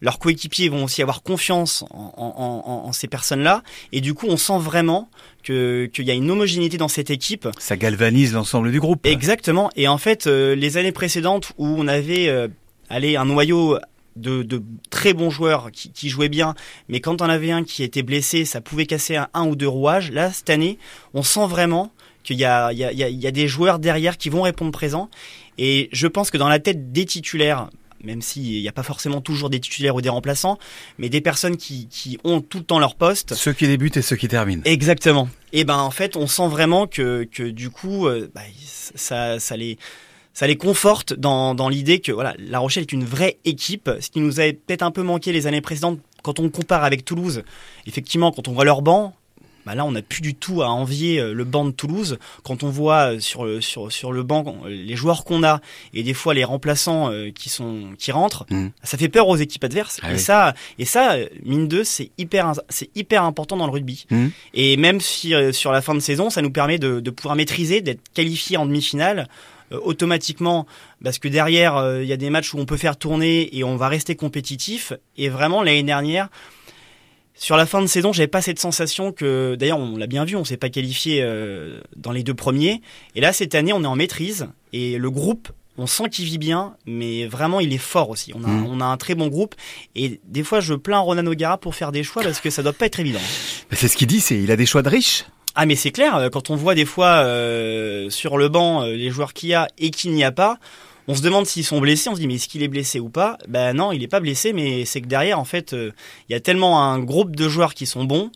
Leurs 0.00 0.18
coéquipiers 0.18 0.68
vont 0.68 0.84
aussi 0.84 1.02
avoir 1.02 1.22
confiance 1.22 1.84
en, 1.90 2.12
en- 2.16 2.62
en- 2.66 2.88
en 2.88 2.92
ces 2.92 3.08
personnes-là, 3.08 3.62
et 3.92 4.00
du 4.00 4.14
coup 4.14 4.26
on 4.28 4.36
sent 4.36 4.58
vraiment 4.58 5.08
que 5.42 5.86
qu'il 5.92 6.06
y 6.06 6.10
a 6.10 6.14
une 6.14 6.30
homogénéité 6.30 6.76
dans 6.78 6.88
cette 6.88 7.10
équipe. 7.10 7.48
Ça 7.58 7.76
galvanise 7.76 8.32
l'ensemble 8.32 8.70
du 8.72 8.80
groupe. 8.80 9.04
Exactement. 9.06 9.70
Et 9.76 9.88
en 9.88 9.98
fait, 9.98 10.26
euh, 10.26 10.54
les 10.54 10.76
années 10.76 10.92
précédentes 10.92 11.52
où 11.58 11.66
on 11.66 11.86
avait 11.86 12.28
euh, 12.28 12.48
allez, 12.88 13.16
un 13.16 13.24
noyau 13.26 13.78
de, 14.16 14.42
de 14.44 14.62
très 14.90 15.12
bons 15.12 15.28
joueurs 15.30 15.70
qui, 15.72 15.90
qui 15.90 16.08
jouaient 16.08 16.28
bien, 16.28 16.54
mais 16.88 17.00
quand 17.00 17.20
on 17.20 17.28
avait 17.28 17.50
un 17.50 17.64
qui 17.64 17.82
était 17.82 18.02
blessé, 18.02 18.44
ça 18.44 18.60
pouvait 18.60 18.86
casser 18.86 19.16
un, 19.16 19.28
un 19.34 19.44
ou 19.46 19.56
deux 19.56 19.68
rouages. 19.68 20.12
Là, 20.12 20.32
cette 20.32 20.50
année, 20.50 20.78
on 21.14 21.22
sent 21.22 21.46
vraiment 21.48 21.92
qu'il 22.24 22.38
y 22.38 22.44
a, 22.44 22.72
il 22.72 22.78
y, 22.78 22.84
a, 22.84 22.90
il 22.90 23.24
y 23.24 23.32
des 23.32 23.46
joueurs 23.46 23.78
derrière 23.78 24.18
qui 24.18 24.30
vont 24.30 24.42
répondre 24.42 24.72
présent. 24.72 25.08
Et 25.58 25.88
je 25.92 26.08
pense 26.08 26.30
que 26.30 26.38
dans 26.38 26.48
la 26.48 26.58
tête 26.58 26.90
des 26.90 27.04
titulaires, 27.04 27.68
même 28.04 28.22
s'il 28.22 28.60
n'y 28.60 28.68
a 28.68 28.72
pas 28.72 28.82
forcément 28.82 29.20
toujours 29.20 29.50
des 29.50 29.60
titulaires 29.60 29.94
ou 29.94 30.00
des 30.00 30.08
remplaçants, 30.08 30.58
mais 30.98 31.08
des 31.08 31.20
personnes 31.20 31.56
qui, 31.56 31.88
qui 31.88 32.18
ont 32.24 32.40
tout 32.40 32.58
le 32.58 32.64
temps 32.64 32.78
leur 32.78 32.94
poste, 32.96 33.34
Ceux 33.34 33.52
qui 33.52 33.66
débutent 33.66 33.96
et 33.96 34.02
ceux 34.02 34.16
qui 34.16 34.28
terminent. 34.28 34.62
Exactement. 34.64 35.28
Et 35.52 35.64
ben 35.64 35.78
en 35.78 35.90
fait, 35.90 36.16
on 36.16 36.26
sent 36.26 36.48
vraiment 36.48 36.86
que 36.86 37.28
que 37.30 37.44
du 37.44 37.70
coup, 37.70 38.06
euh, 38.06 38.30
bah, 38.34 38.42
ça 38.94 39.38
ça 39.38 39.56
les 39.56 39.78
ça 40.32 40.46
les 40.46 40.56
conforte 40.56 41.14
dans 41.14 41.54
dans 41.54 41.68
l'idée 41.68 42.00
que 42.00 42.12
voilà, 42.12 42.34
La 42.38 42.58
Rochelle 42.58 42.82
est 42.82 42.92
une 42.92 43.04
vraie 43.04 43.38
équipe. 43.44 43.90
Ce 44.00 44.10
qui 44.10 44.20
nous 44.20 44.40
avait 44.40 44.54
peut-être 44.54 44.82
un 44.82 44.90
peu 44.90 45.02
manqué 45.02 45.32
les 45.32 45.46
années 45.46 45.60
précédentes, 45.60 46.00
quand 46.22 46.40
on 46.40 46.48
compare 46.50 46.84
avec 46.84 47.04
Toulouse. 47.04 47.42
Effectivement, 47.86 48.32
quand 48.32 48.48
on 48.48 48.52
voit 48.52 48.64
leur 48.64 48.82
banc. 48.82 49.14
Bah 49.66 49.74
là, 49.74 49.84
on 49.84 49.92
n'a 49.92 50.02
plus 50.02 50.20
du 50.20 50.34
tout 50.34 50.62
à 50.62 50.68
envier 50.68 51.18
euh, 51.20 51.32
le 51.32 51.44
banc 51.44 51.64
de 51.64 51.70
Toulouse. 51.70 52.18
Quand 52.42 52.62
on 52.62 52.68
voit 52.70 53.12
euh, 53.14 53.20
sur 53.20 53.44
le, 53.44 53.60
sur, 53.60 53.90
sur 53.90 54.12
le 54.12 54.22
banc 54.22 54.56
euh, 54.64 54.68
les 54.68 54.96
joueurs 54.96 55.24
qu'on 55.24 55.42
a 55.42 55.60
et 55.94 56.02
des 56.02 56.14
fois 56.14 56.34
les 56.34 56.44
remplaçants 56.44 57.10
euh, 57.10 57.30
qui 57.30 57.48
sont 57.48 57.90
qui 57.98 58.12
rentrent, 58.12 58.44
Mhm. 58.50 58.70
ça 58.82 58.98
fait 58.98 59.08
peur 59.08 59.28
aux 59.28 59.36
équipes 59.36 59.64
adverses. 59.64 60.00
Ah 60.02 60.10
et 60.10 60.14
oui. 60.14 60.18
ça, 60.20 60.54
et 60.78 60.84
ça, 60.84 61.12
euh, 61.14 61.26
mine 61.44 61.66
de, 61.68 61.82
c'est 61.82 62.10
hyper, 62.18 62.52
c'est 62.68 62.90
hyper 62.94 63.22
important 63.24 63.56
dans 63.56 63.66
le 63.66 63.72
rugby. 63.72 64.06
Mhm. 64.10 64.30
Et 64.54 64.76
même 64.76 65.00
si 65.00 65.34
euh, 65.34 65.52
sur 65.52 65.72
la 65.72 65.80
fin 65.82 65.94
de 65.94 66.00
saison, 66.00 66.30
ça 66.30 66.42
nous 66.42 66.50
permet 66.50 66.78
de, 66.78 67.00
de 67.00 67.10
pouvoir 67.10 67.34
maîtriser, 67.36 67.80
d'être 67.80 68.02
qualifié 68.12 68.56
en 68.56 68.66
demi-finale 68.66 69.28
euh, 69.72 69.80
automatiquement, 69.82 70.66
parce 71.02 71.18
que 71.18 71.28
derrière, 71.28 71.76
euh, 71.76 72.02
il 72.02 72.08
y 72.08 72.12
a 72.12 72.16
des 72.18 72.28
matchs 72.28 72.52
où 72.52 72.58
on 72.58 72.66
peut 72.66 72.76
faire 72.76 72.96
tourner 72.98 73.56
et 73.56 73.64
on 73.64 73.76
va 73.76 73.88
rester 73.88 74.14
compétitif. 74.14 74.92
Et 75.16 75.28
vraiment, 75.30 75.62
l'année 75.62 75.82
dernière, 75.82 76.28
sur 77.36 77.56
la 77.56 77.66
fin 77.66 77.82
de 77.82 77.86
saison, 77.86 78.12
j'avais 78.12 78.28
pas 78.28 78.42
cette 78.42 78.60
sensation 78.60 79.12
que, 79.12 79.56
d'ailleurs, 79.56 79.78
on 79.78 79.96
l'a 79.96 80.06
bien 80.06 80.24
vu, 80.24 80.36
on 80.36 80.44
s'est 80.44 80.56
pas 80.56 80.70
qualifié 80.70 81.20
euh, 81.22 81.80
dans 81.96 82.12
les 82.12 82.22
deux 82.22 82.34
premiers. 82.34 82.80
Et 83.16 83.20
là, 83.20 83.32
cette 83.32 83.54
année, 83.54 83.72
on 83.72 83.82
est 83.82 83.88
en 83.88 83.96
maîtrise 83.96 84.48
et 84.72 84.98
le 84.98 85.10
groupe. 85.10 85.48
On 85.76 85.88
sent 85.88 86.08
qu'il 86.08 86.26
vit 86.26 86.38
bien, 86.38 86.76
mais 86.86 87.26
vraiment 87.26 87.58
il 87.58 87.72
est 87.72 87.78
fort 87.78 88.08
aussi. 88.08 88.32
On 88.36 88.44
a, 88.44 88.48
on 88.48 88.80
a 88.80 88.84
un 88.84 88.96
très 88.96 89.16
bon 89.16 89.26
groupe 89.26 89.56
et 89.96 90.20
des 90.24 90.44
fois 90.44 90.60
je 90.60 90.72
plains 90.74 91.00
Ronan 91.00 91.26
O'Gara 91.26 91.58
pour 91.58 91.74
faire 91.74 91.90
des 91.90 92.04
choix 92.04 92.22
parce 92.22 92.38
que 92.38 92.48
ça 92.48 92.62
doit 92.62 92.72
pas 92.72 92.86
être 92.86 93.00
évident. 93.00 93.18
Mais 93.72 93.76
C'est 93.76 93.88
ce 93.88 93.96
qu'il 93.96 94.06
dit, 94.06 94.20
c'est 94.20 94.40
il 94.40 94.52
a 94.52 94.56
des 94.56 94.66
choix 94.66 94.82
de 94.82 94.88
riches. 94.88 95.24
Ah 95.56 95.66
mais 95.66 95.74
c'est 95.74 95.90
clair, 95.90 96.14
euh, 96.14 96.28
quand 96.28 96.50
on 96.50 96.54
voit 96.54 96.76
des 96.76 96.84
fois 96.84 97.24
euh, 97.24 98.08
sur 98.08 98.38
le 98.38 98.48
banc 98.48 98.84
les 98.84 99.10
joueurs 99.10 99.32
qu'il 99.32 99.48
y 99.48 99.54
a 99.54 99.66
et 99.76 99.90
qu'il 99.90 100.12
n'y 100.12 100.22
a 100.22 100.30
pas, 100.30 100.60
on 101.08 101.14
se 101.14 101.22
demande 101.22 101.46
s'ils 101.46 101.64
sont 101.64 101.80
blessés, 101.80 102.08
on 102.08 102.14
se 102.14 102.20
dit 102.20 102.26
mais 102.26 102.34
est-ce 102.34 102.48
qu'il 102.48 102.62
est 102.62 102.68
blessé 102.68 103.00
ou 103.00 103.08
pas? 103.08 103.38
Ben 103.48 103.74
non, 103.74 103.92
il 103.92 104.02
est 104.02 104.08
pas 104.08 104.20
blessé, 104.20 104.52
mais 104.52 104.84
c'est 104.84 105.00
que 105.00 105.06
derrière 105.06 105.38
en 105.38 105.44
fait, 105.44 105.72
euh, 105.72 105.90
il 106.28 106.32
y 106.32 106.36
a 106.36 106.40
tellement 106.40 106.82
un 106.82 106.98
groupe 106.98 107.36
de 107.36 107.48
joueurs 107.48 107.74
qui 107.74 107.86
sont 107.86 108.04
bons 108.04 108.30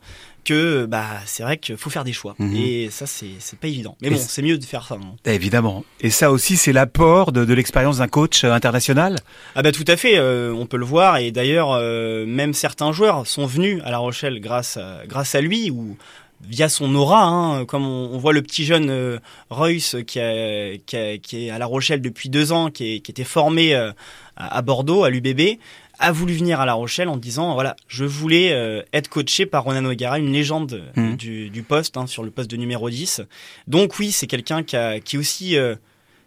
que 0.45 0.87
bah 0.87 1.05
c'est 1.27 1.43
vrai 1.43 1.59
qu'il 1.59 1.77
faut 1.77 1.91
faire 1.91 2.05
des 2.05 2.13
choix 2.15 2.35
Mhm. 2.39 2.57
et 2.57 2.89
ça 2.91 3.05
c'est 3.07 3.59
pas 3.61 3.69
évident. 3.69 3.97
Mais 4.01 4.09
bon, 4.09 4.17
c'est 4.17 4.41
mieux 4.41 4.57
de 4.57 4.65
faire 4.65 4.87
ça. 4.87 4.95
hein. 4.95 5.15
Évidemment. 5.27 5.85
Et 6.01 6.09
ça 6.11 6.31
aussi, 6.31 6.57
c'est 6.57 6.73
l'apport 6.73 7.33
de, 7.33 7.45
de 7.45 7.53
l'expérience 7.55 7.99
d'un 7.99 8.09
coach 8.09 8.45
euh, 8.45 8.53
international? 8.53 9.17
Ah 9.57 9.63
bah 9.63 9.73
tout 9.73 9.85
à 9.87 9.97
fait, 9.99 10.17
euh, 10.17 10.55
on 10.55 10.65
peut 10.65 10.79
le 10.79 10.87
voir 10.87 11.19
et 11.19 11.33
d'ailleurs 11.33 11.73
euh, 11.73 12.25
même 12.25 12.55
certains 12.55 12.93
joueurs 12.93 13.27
sont 13.27 13.45
venus 13.45 13.83
à 13.85 13.91
La 13.91 13.99
Rochelle 13.99 14.41
grâce 14.41 14.79
à, 14.79 15.03
grâce 15.07 15.35
à 15.35 15.43
lui 15.43 15.71
ou 15.71 15.99
via 16.43 16.69
son 16.69 16.95
aura, 16.95 17.23
hein, 17.25 17.65
comme 17.65 17.85
on, 17.85 18.11
on 18.13 18.19
voit 18.19 18.33
le 18.33 18.43
petit 18.43 18.65
jeune 18.65 18.91
euh, 18.91 19.19
Royce 19.51 19.97
qui, 20.07 20.21
a- 20.21 20.77
qui, 20.87 20.97
a- 20.97 21.19
qui 21.19 21.47
est 21.47 21.51
à 21.51 21.59
La 21.59 21.67
Rochelle 21.67 22.01
depuis 22.01 22.29
deux 22.29 22.53
ans, 22.53 22.71
qui, 22.71 22.95
est- 22.97 23.01
qui 23.01 23.11
était 23.11 23.25
formé 23.25 23.75
euh, 23.75 23.91
à, 24.37 24.57
à 24.59 24.63
Bordeaux, 24.63 25.05
à 25.05 25.11
l'UBB, 25.11 25.59
a 25.99 26.13
voulu 26.13 26.35
venir 26.35 26.61
à 26.61 26.67
La 26.67 26.75
Rochelle 26.75 27.09
en 27.09 27.17
disant 27.17 27.55
voilà 27.55 27.75
je 27.89 28.05
voulais 28.05 28.53
euh, 28.53 28.83
être 28.93 29.09
coaché 29.09 29.47
par 29.47 29.65
Ronan 29.65 29.85
O'Gara, 29.85 30.21
une 30.21 30.33
légende 30.33 30.75
euh, 30.97 31.01
Mhm. 31.01 31.17
du, 31.17 31.51
du 31.51 31.63
poste 31.65 31.97
hein, 31.97 32.07
sur 32.07 32.23
le 32.23 32.31
poste 32.31 32.49
de 32.51 32.57
numéro 32.57 32.89
10. 32.89 33.23
Donc 33.67 33.99
oui 33.99 34.13
c'est 34.13 34.29
quelqu'un 34.29 34.63
qui, 34.63 34.77
a, 34.77 35.01
qui 35.01 35.19
aussi 35.19 35.57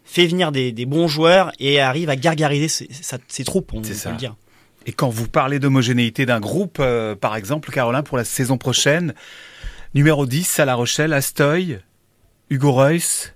fait 0.04 0.26
venir 0.26 0.52
des, 0.52 0.72
des 0.72 0.84
bons 0.84 1.08
joueurs 1.08 1.52
et 1.58 1.80
arrive 1.80 2.10
à 2.10 2.16
gargariser 2.16 2.68
ses, 2.68 3.44
troupes, 3.44 3.72
on 3.72 3.80
peut 3.80 3.94
ça. 3.94 4.10
le 4.10 4.16
dire. 4.18 4.34
Et 4.84 4.92
quand 4.92 5.08
vous 5.08 5.28
parlez 5.28 5.58
d'homogénéité 5.58 6.26
d'un 6.26 6.40
groupe, 6.40 6.82
par 7.20 7.36
exemple, 7.36 7.70
Caroline, 7.70 8.02
pour 8.02 8.16
la 8.18 8.24
saison 8.24 8.58
prochaine, 8.58 9.14
numéro 9.94 10.26
10 10.26 10.58
à 10.60 10.64
La 10.64 10.74
Rochelle, 10.74 11.12
Astoy, 11.12 11.78
Hugo 12.50 12.72
Reus, 12.72 13.32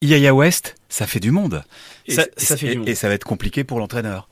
Yaya 0.00 0.34
West, 0.34 0.74
ça 0.88 1.06
fait 1.06 1.20
du 1.20 1.30
monde. 1.30 1.62
Et, 2.06 2.12
Ça- 2.14 2.24
fait 2.36 2.66
et- 2.66 2.70
du 2.72 2.78
monde. 2.78 2.88
et 2.88 2.94
ça 2.94 3.08
va 3.08 3.14
être 3.14 3.24
compliqué 3.24 3.64
pour 3.64 3.78
l'entraîneur. 3.78 4.28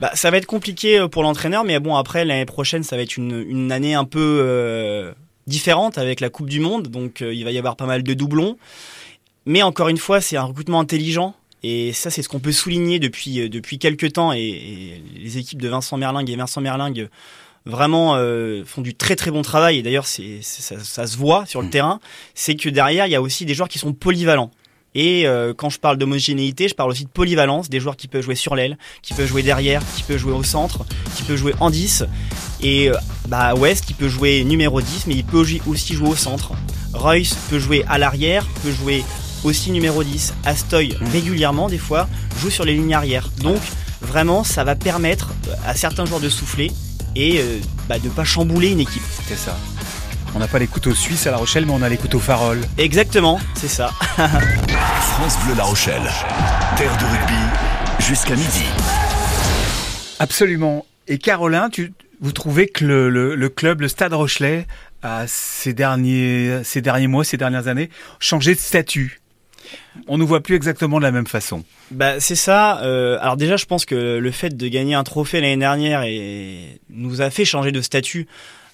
Bah, 0.00 0.10
ça 0.14 0.30
va 0.30 0.38
être 0.38 0.46
compliqué 0.46 0.98
euh, 0.98 1.08
pour 1.08 1.22
l'entraîneur, 1.22 1.64
mais 1.64 1.78
bon, 1.78 1.94
après, 1.96 2.24
l'année 2.24 2.46
prochaine, 2.46 2.82
ça 2.82 2.96
va 2.96 3.02
être 3.02 3.16
une, 3.16 3.44
une 3.46 3.70
année 3.70 3.94
un 3.94 4.04
peu 4.06 4.40
euh, 4.42 5.12
différente 5.46 5.98
avec 5.98 6.20
la 6.20 6.30
Coupe 6.30 6.48
du 6.48 6.60
Monde, 6.60 6.88
donc 6.88 7.20
euh, 7.20 7.34
il 7.34 7.44
va 7.44 7.50
y 7.50 7.58
avoir 7.58 7.76
pas 7.76 7.86
mal 7.86 8.02
de 8.02 8.14
doublons. 8.14 8.56
Mais 9.46 9.62
encore 9.62 9.88
une 9.88 9.98
fois, 9.98 10.20
c'est 10.20 10.36
un 10.36 10.44
recrutement 10.44 10.80
intelligent, 10.80 11.34
et 11.62 11.92
ça, 11.92 12.10
c'est 12.10 12.22
ce 12.22 12.28
qu'on 12.30 12.40
peut 12.40 12.52
souligner 12.52 12.98
depuis, 12.98 13.50
depuis 13.50 13.78
quelques 13.78 14.14
temps, 14.14 14.32
et, 14.32 14.40
et 14.40 15.02
les 15.18 15.36
équipes 15.38 15.60
de 15.60 15.68
Vincent 15.68 15.98
Merlingue 15.98 16.30
et 16.30 16.36
Vincent 16.36 16.62
Merlingue 16.62 17.10
vraiment 17.70 18.16
euh, 18.16 18.62
font 18.66 18.82
du 18.82 18.94
très 18.94 19.16
très 19.16 19.30
bon 19.30 19.42
travail, 19.42 19.78
et 19.78 19.82
d'ailleurs, 19.82 20.06
c'est, 20.06 20.40
ça, 20.42 20.74
ça 20.82 21.06
se 21.06 21.16
voit 21.16 21.46
sur 21.46 21.60
le 21.62 21.68
Mm. 21.68 21.70
terrain, 21.70 22.00
c'est 22.34 22.54
que 22.56 22.68
derrière, 22.68 23.06
il 23.06 23.10
y 23.12 23.16
a 23.16 23.22
aussi 23.22 23.46
des 23.46 23.54
joueurs 23.54 23.68
qui 23.68 23.78
sont 23.78 23.92
polyvalents. 23.92 24.50
Et 24.96 25.24
euh, 25.28 25.54
quand 25.56 25.70
je 25.70 25.78
parle 25.78 25.98
d'homogénéité, 25.98 26.66
je 26.68 26.74
parle 26.74 26.90
aussi 26.90 27.04
de 27.04 27.10
polyvalence, 27.10 27.70
des 27.70 27.78
joueurs 27.78 27.96
qui 27.96 28.08
peuvent 28.08 28.22
jouer 28.24 28.34
sur 28.34 28.56
l'aile, 28.56 28.76
qui 29.02 29.14
peut 29.14 29.24
jouer 29.24 29.44
derrière, 29.44 29.82
qui 29.94 30.02
peut 30.02 30.18
jouer 30.18 30.32
au 30.32 30.42
centre, 30.42 30.84
qui 31.14 31.22
peut 31.22 31.36
jouer 31.36 31.54
en 31.60 31.70
10. 31.70 32.04
Et 32.60 32.90
euh, 32.90 32.94
bah 33.28 33.54
West 33.54 33.84
qui 33.86 33.94
peut 33.94 34.08
jouer 34.08 34.42
numéro 34.42 34.80
10, 34.82 35.06
mais 35.06 35.14
il 35.14 35.24
peut 35.24 35.38
aussi- 35.66 35.94
jouer 35.94 36.08
au 36.08 36.16
centre. 36.16 36.52
Royce 36.92 37.36
peut 37.50 37.60
jouer 37.60 37.84
à 37.88 37.98
l'arrière, 37.98 38.44
peut 38.64 38.72
jouer 38.72 39.04
aussi 39.44 39.70
numéro 39.70 40.02
10. 40.02 40.34
Astoy 40.44 40.96
Mm. 41.00 41.04
régulièrement 41.12 41.68
des 41.68 41.78
fois 41.78 42.08
joue 42.40 42.50
sur 42.50 42.64
les 42.64 42.74
lignes 42.74 42.92
arrière. 42.94 43.30
Donc 43.42 43.60
vraiment 44.02 44.42
ça 44.42 44.64
va 44.64 44.74
permettre 44.74 45.30
à 45.64 45.76
certains 45.76 46.04
joueurs 46.04 46.20
de 46.20 46.28
souffler 46.28 46.72
et 47.16 47.40
euh, 47.40 47.58
bah, 47.88 47.98
de 47.98 48.08
pas 48.08 48.24
chambouler 48.24 48.70
une 48.70 48.80
équipe. 48.80 49.02
C'est 49.26 49.36
ça. 49.38 49.56
On 50.34 50.38
n'a 50.38 50.46
pas 50.48 50.58
les 50.60 50.68
couteaux 50.68 50.94
suisses 50.94 51.26
à 51.26 51.32
La 51.32 51.38
Rochelle, 51.38 51.66
mais 51.66 51.72
on 51.72 51.82
a 51.82 51.88
les 51.88 51.96
couteaux 51.96 52.20
Farol. 52.20 52.60
Exactement, 52.78 53.40
c'est 53.54 53.68
ça. 53.68 53.88
France 54.16 55.36
Bleu 55.44 55.54
La 55.56 55.64
Rochelle. 55.64 56.02
Terre 56.76 56.96
de 56.98 57.04
rugby 57.04 58.04
jusqu'à 58.06 58.36
midi. 58.36 58.64
Absolument. 60.18 60.86
Et 61.08 61.18
Caroline, 61.18 61.68
tu, 61.72 61.92
vous 62.20 62.32
trouvez 62.32 62.68
que 62.68 62.84
le, 62.84 63.10
le- 63.10 63.34
le 63.34 63.48
club, 63.48 63.80
le 63.80 63.88
Stade 63.88 64.12
Rochelet, 64.12 64.66
a 65.02 65.24
ces 65.26 65.72
derniers, 65.72 66.60
ces 66.62 66.82
derniers 66.82 67.06
mois, 67.06 67.24
ces 67.24 67.36
dernières 67.38 67.68
années, 67.68 67.90
changé 68.20 68.54
de 68.54 68.60
statut? 68.60 69.19
On 70.06 70.14
ne 70.14 70.20
nous 70.22 70.26
voit 70.26 70.40
plus 70.40 70.54
exactement 70.56 70.98
de 70.98 71.02
la 71.02 71.10
même 71.12 71.26
façon. 71.26 71.64
Bah 71.90 72.20
c'est 72.20 72.34
ça. 72.36 72.82
Euh, 72.82 73.18
alors 73.20 73.36
déjà, 73.36 73.56
je 73.56 73.66
pense 73.66 73.84
que 73.84 74.18
le 74.18 74.30
fait 74.30 74.56
de 74.56 74.68
gagner 74.68 74.94
un 74.94 75.04
trophée 75.04 75.40
l'année 75.40 75.56
dernière 75.56 76.02
et 76.04 76.80
nous 76.88 77.20
a 77.20 77.30
fait 77.30 77.44
changer 77.44 77.72
de 77.72 77.80
statut 77.80 78.26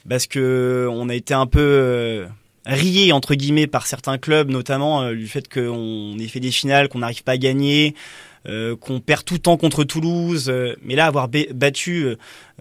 parce 0.09 0.27
que 0.27 0.87
on 0.91 1.09
a 1.09 1.15
été 1.15 1.35
un 1.35 1.47
peu 1.47 1.61
euh, 1.61 2.27
rié 2.67 3.13
entre 3.13 3.35
guillemets 3.35 3.67
par 3.67 3.87
certains 3.87 4.19
clubs, 4.19 4.51
notamment 4.51 5.03
euh, 5.03 5.15
du 5.15 5.27
fait 5.27 5.53
qu'on 5.53 6.17
ait 6.19 6.29
fait 6.29 6.41
des 6.41 6.51
finales, 6.51 6.89
qu'on 6.89 7.01
n'arrive 7.01 7.23
pas 7.25 7.33
à 7.33 7.39
gagner, 7.39 7.95
euh, 8.47 8.77
qu'on 8.77 9.01
perd 9.01 9.25
tout 9.25 9.35
le 9.35 9.41
temps 9.41 9.57
contre 9.57 9.83
Toulouse. 9.85 10.53
mais 10.83 10.95
là, 10.95 11.07
avoir 11.07 11.29
ba- 11.29 11.51
battu 11.53 12.07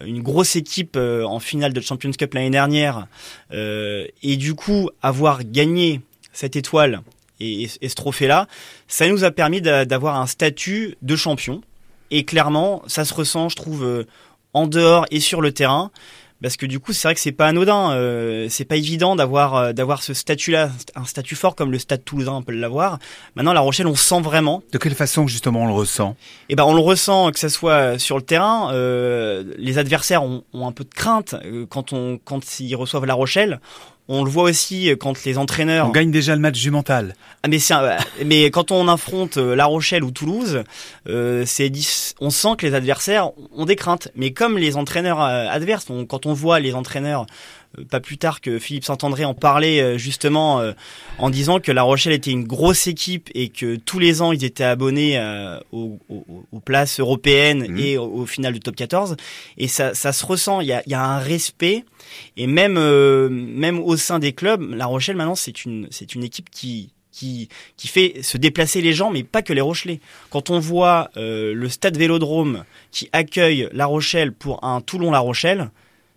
une 0.04 0.22
grosse 0.24 0.56
équipe 0.56 0.98
en 0.98 1.40
finale 1.40 1.74
de 1.74 1.82
Champions 1.82 2.12
Cup 2.12 2.34
l'année 2.34 2.50
dernière 2.50 3.08
et 3.52 4.38
du 4.38 4.56
coup 4.56 4.90
avoir 5.02 5.44
gagné 5.44 6.02
cette 6.34 6.56
étoile 6.56 7.02
et, 7.40 7.64
et- 7.64 7.70
et 7.82 7.90
ce 7.90 7.96
trophée-là, 7.96 8.48
ça 8.88 9.08
nous 9.08 9.24
a 9.24 9.32
permis 9.32 9.62
d'a- 9.62 9.86
d'avoir 9.86 10.20
un 10.20 10.28
statut 10.28 10.96
de 11.02 11.16
champion. 11.16 11.62
Et 12.12 12.24
clairement, 12.24 12.82
ça 12.88 13.04
se 13.06 13.14
ressent, 13.14 13.50
je 13.50 13.56
trouve, 13.56 13.84
euh, 13.84 14.04
en 14.54 14.68
dehors 14.68 15.06
et 15.12 15.20
sur 15.20 15.42
le 15.42 15.52
terrain. 15.52 15.92
Parce 16.44 16.58
que 16.58 16.66
du 16.66 16.80
coup, 16.82 16.92
c'est 16.94 17.08
vrai 17.08 17.16
que 17.16 17.22
c'est 17.22 17.32
pas 17.32 17.48
anodin, 17.48 17.92
euh, 17.94 18.48
c'est 18.50 18.66
pas 18.66 18.76
évident 18.76 19.16
d'avoir 19.16 19.56
euh, 19.56 19.74
d'avoir 19.74 20.04
ce 20.04 20.14
statut-là, 20.14 20.70
un 20.94 21.06
statut 21.06 21.34
fort 21.34 21.56
comme 21.56 21.72
le 21.72 21.80
Stade 21.80 22.04
Toulousain 22.04 22.34
on 22.34 22.42
peut 22.44 22.52
l'avoir. 22.52 23.00
Maintenant, 23.36 23.54
La 23.54 23.62
Rochelle, 23.62 23.88
on 23.88 23.96
sent 23.96 24.20
vraiment 24.22 24.62
De 24.74 24.78
quelle 24.78 24.94
façon, 24.96 25.28
justement, 25.28 25.62
on 25.64 25.68
le 25.68 25.74
ressent? 25.74 26.16
Et 26.50 26.56
ben 26.56 26.66
on 26.66 26.74
le 26.74 26.82
ressent 26.82 27.32
que 27.32 27.40
ça 27.40 27.48
soit 27.50 27.98
sur 27.98 28.18
le 28.18 28.22
terrain. 28.22 28.72
euh, 28.74 29.46
les 29.58 29.78
adversaires 29.78 30.24
ont, 30.24 30.44
ont 30.54 30.68
un 30.68 30.74
peu 30.74 30.84
de 30.84 30.94
crainte 30.94 31.36
quand 31.70 31.94
on 31.94 32.20
quand 32.24 32.60
ils 32.60 32.76
reçoivent 32.76 33.06
La 33.06 33.14
Rochelle. 33.16 33.60
On 34.08 34.24
le 34.24 34.30
voit 34.30 34.44
aussi 34.44 34.92
euh, 34.92 34.96
quand 34.96 35.24
les 35.26 35.38
entraîneurs. 35.38 35.88
On 35.88 35.92
gagne 35.92 36.12
déjà 36.12 36.36
le 36.36 36.42
match 36.42 36.62
du 36.62 36.70
mental. 36.72 37.16
Ah, 37.42 37.48
mais 37.48 37.58
c'est 37.60 37.74
un- 37.74 37.98
mais 38.26 38.52
quand 38.52 38.72
on 38.72 38.88
affronte 38.88 39.38
euh, 39.38 39.56
La 39.56 39.66
Rochelle 39.66 40.04
ou 40.04 40.12
Toulouse, 40.12 40.64
euh, 41.10 41.44
c'est 41.48 41.72
on 42.22 42.30
sent 42.30 42.50
que 42.58 42.66
les 42.68 42.74
adversaires 42.76 43.32
ont 43.56 43.66
des 43.66 43.76
craintes. 43.76 44.10
Mais 44.16 44.32
comme 44.32 44.58
les 44.60 44.78
entraîneurs 44.78 45.22
euh, 45.22 45.48
adverses, 45.50 45.88
on- 45.90 46.06
quand 46.06 46.26
on 46.28 46.34
voit 46.34 46.60
les 46.60 46.76
entraîneurs 46.76 47.22
euh, 47.22 47.26
pas 47.90 48.00
plus 48.00 48.18
tard 48.18 48.42
que 48.42 48.60
Philippe 48.60 48.86
Saint-André 48.86 49.26
en 49.26 49.34
parlait 49.34 49.82
euh, 49.82 49.98
justement 49.98 50.60
euh, 50.62 50.74
en 51.18 51.30
disant 51.30 51.60
que 51.60 51.72
La 51.72 51.84
Rochelle 51.84 52.14
était 52.14 52.32
une 52.32 52.44
grosse 52.46 52.88
équipe 52.88 53.30
et 53.34 53.50
que 53.50 53.76
tous 53.76 54.00
les 54.00 54.22
ans 54.22 54.32
ils 54.32 54.44
étaient 54.44 54.64
abonnés 54.64 55.18
euh, 55.18 55.60
aux, 55.72 56.00
aux- 56.10 56.44
aux 56.52 56.60
places 56.60 57.00
européennes 57.00 57.66
Mhm. 57.70 57.78
et 57.80 57.98
au, 57.98 58.06
au 58.06 58.26
final 58.26 58.54
du 58.54 58.60
top 58.60 58.76
14 58.76 59.16
et 59.58 59.68
ça, 59.68 59.94
ça 59.94 60.12
se 60.14 60.26
ressent 60.26 60.62
il 60.62 60.68
y 60.68 60.74
a, 60.74 60.82
il 60.86 60.92
y 60.92 60.96
a 60.96 61.04
un 61.04 61.20
respect 61.20 61.84
et 62.38 62.48
même 62.48 62.78
euh, 62.78 63.30
même 63.30 63.80
au 63.80 63.98
sein 63.98 64.20
des 64.20 64.34
clubs 64.34 64.74
La 64.74 64.86
Rochelle 64.86 65.16
maintenant 65.16 65.36
c'est 65.36 65.66
une 65.66 65.88
c'est 65.92 66.16
une 66.16 66.24
équipe 66.24 66.50
qui 66.50 66.92
qui, 67.12 67.48
qui 67.78 67.88
fait 67.88 68.16
se 68.24 68.38
déplacer 68.38 68.82
les 68.82 68.92
gens, 68.92 69.10
mais 69.10 69.24
pas 69.24 69.42
que 69.42 69.54
les 69.54 69.62
Rochelais. 69.62 70.02
Quand 70.32 70.50
on 70.50 70.60
voit 70.60 71.12
le 71.16 71.70
stade 71.70 71.96
Vélodrome 71.96 72.66
qui 72.92 73.08
accueille 73.14 73.70
La 73.72 73.86
Rochelle 73.86 74.34
pour 74.34 74.62
un 74.66 74.82
Toulon-La 74.82 75.20
Rochelle, 75.20 75.70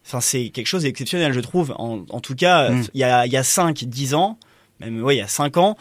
Enfin, 0.09 0.21
c'est 0.21 0.49
quelque 0.49 0.67
chose 0.67 0.83
d'exceptionnel, 0.85 1.33
je 1.35 1.41
trouve. 1.41 1.75
En, 1.79 2.01
en 2.09 2.21
tout 2.21 2.35
cas, 2.35 2.71
Mm. 2.71 2.85
il 2.95 3.01
y 3.01 3.05
a 3.05 3.27
il 3.27 3.33
y 3.33 3.37
a 3.37 3.43
cinq, 3.45 3.85
dix 3.85 4.15
ans, 4.15 4.39
même 4.81 5.03
ouais, 5.03 5.17
il 5.17 5.19
y 5.19 5.23
a 5.23 5.29
cinq 5.29 5.59
ans, 5.59 5.77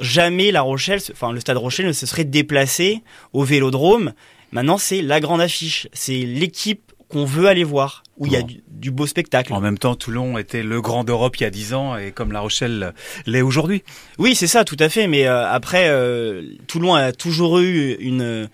jamais 0.00 0.50
La 0.50 0.62
Rochelle, 0.62 1.00
enfin 1.12 1.32
le 1.32 1.40
Stade 1.40 1.56
Rochelle 1.56 1.86
ne 1.86 1.92
se 1.92 2.04
serait 2.06 2.24
déplacé 2.24 3.02
au 3.32 3.44
Vélodrome. 3.44 4.12
Maintenant, 4.52 4.78
c'est 4.78 5.02
la 5.02 5.20
grande 5.20 5.40
affiche. 5.40 5.88
C'est 5.92 6.18
l'équipe 6.24 6.92
qu'on 7.08 7.24
veut 7.24 7.46
aller 7.46 7.64
voir, 7.64 8.02
où 8.18 8.26
il 8.26 8.32
y 8.32 8.36
a 8.36 8.42
du 8.68 8.90
beau 8.90 9.06
spectacle. 9.06 9.52
En 9.54 9.60
même 9.60 9.78
temps, 9.78 9.94
Toulon 9.94 10.36
était 10.38 10.62
le 10.62 10.80
grand 10.82 11.04
d'Europe 11.04 11.36
il 11.38 11.42
y 11.42 11.46
a 11.46 11.50
10 11.50 11.72
ans 11.74 11.96
et 11.96 12.12
comme 12.12 12.32
La 12.32 12.40
Rochelle 12.40 12.92
l'est 13.26 13.40
aujourd'hui. 13.42 13.82
Oui, 14.18 14.34
c'est 14.34 14.46
ça, 14.46 14.64
tout 14.64 14.76
à 14.78 14.88
fait. 14.90 15.06
Mais 15.06 15.26
euh, 15.26 15.48
après, 15.48 15.88
euh, 15.88 16.42
Toulon 16.66 16.94
a 16.94 17.12
toujours 17.12 17.60
eu 17.60 17.92
une, 18.00 18.48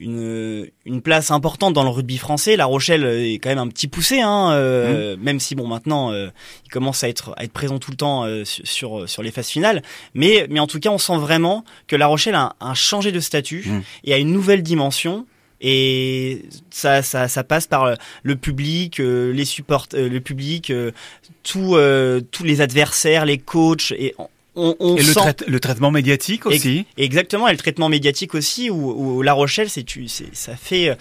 une, 0.00 0.66
une 0.84 1.02
place 1.02 1.30
importante 1.30 1.74
dans 1.74 1.82
le 1.82 1.90
rugby 1.90 2.18
français. 2.18 2.56
La 2.56 2.66
Rochelle 2.66 3.04
est 3.04 3.34
quand 3.34 3.50
même 3.50 3.58
un 3.58 3.68
petit 3.68 3.88
poussé, 3.88 4.20
hein, 4.20 4.52
euh, 4.52 5.16
même 5.20 5.40
si 5.40 5.54
bon 5.54 5.66
maintenant 5.66 6.12
euh, 6.12 6.28
il 6.64 6.70
commence 6.70 7.04
à 7.04 7.08
être 7.08 7.34
à 7.36 7.44
être 7.44 7.52
présent 7.52 7.78
tout 7.78 7.90
le 7.90 7.96
temps 7.96 8.24
euh, 8.24 8.44
sur, 8.44 8.66
sur 8.66 9.08
sur 9.08 9.22
les 9.22 9.30
phases 9.30 9.48
finales. 9.48 9.82
Mais 10.14 10.46
mais 10.50 10.60
en 10.60 10.66
tout 10.66 10.80
cas, 10.80 10.90
on 10.90 10.98
sent 10.98 11.18
vraiment 11.18 11.64
que 11.86 11.96
La 11.96 12.06
Rochelle 12.06 12.34
a, 12.34 12.54
a 12.60 12.74
changé 12.74 13.12
de 13.12 13.20
statut 13.20 13.56
Mm. 13.66 13.80
et 14.04 14.14
a 14.14 14.18
une 14.18 14.32
nouvelle 14.32 14.62
dimension. 14.62 15.26
Et 15.60 16.44
ça, 16.70 17.02
ça, 17.02 17.28
ça 17.28 17.42
passe 17.42 17.66
par 17.66 17.94
le 18.22 18.36
public, 18.36 19.00
euh, 19.00 19.32
les 19.32 19.46
supports, 19.46 19.86
euh, 19.94 20.08
le 20.08 20.20
public, 20.20 20.70
euh, 20.70 20.90
euh, 21.56 22.20
tous 22.30 22.44
les 22.44 22.60
adversaires, 22.60 23.24
les 23.24 23.38
coachs, 23.38 23.92
et 23.92 24.14
on, 24.56 24.74
on 24.80 24.96
Et 24.96 25.02
le, 25.02 25.12
sent 25.12 25.20
trai- 25.20 25.46
le 25.46 25.60
traitement 25.60 25.90
médiatique 25.90 26.46
aussi? 26.46 26.86
Exactement, 26.96 27.46
et 27.48 27.52
le 27.52 27.58
traitement 27.58 27.88
médiatique 27.88 28.34
aussi, 28.34 28.70
où, 28.70 29.18
où 29.18 29.22
La 29.22 29.32
Rochelle, 29.34 29.70
c'est, 29.70 29.84
tu- 29.84 30.08
c'est, 30.08 30.34
ça 30.34 30.56
fait, 30.56 30.96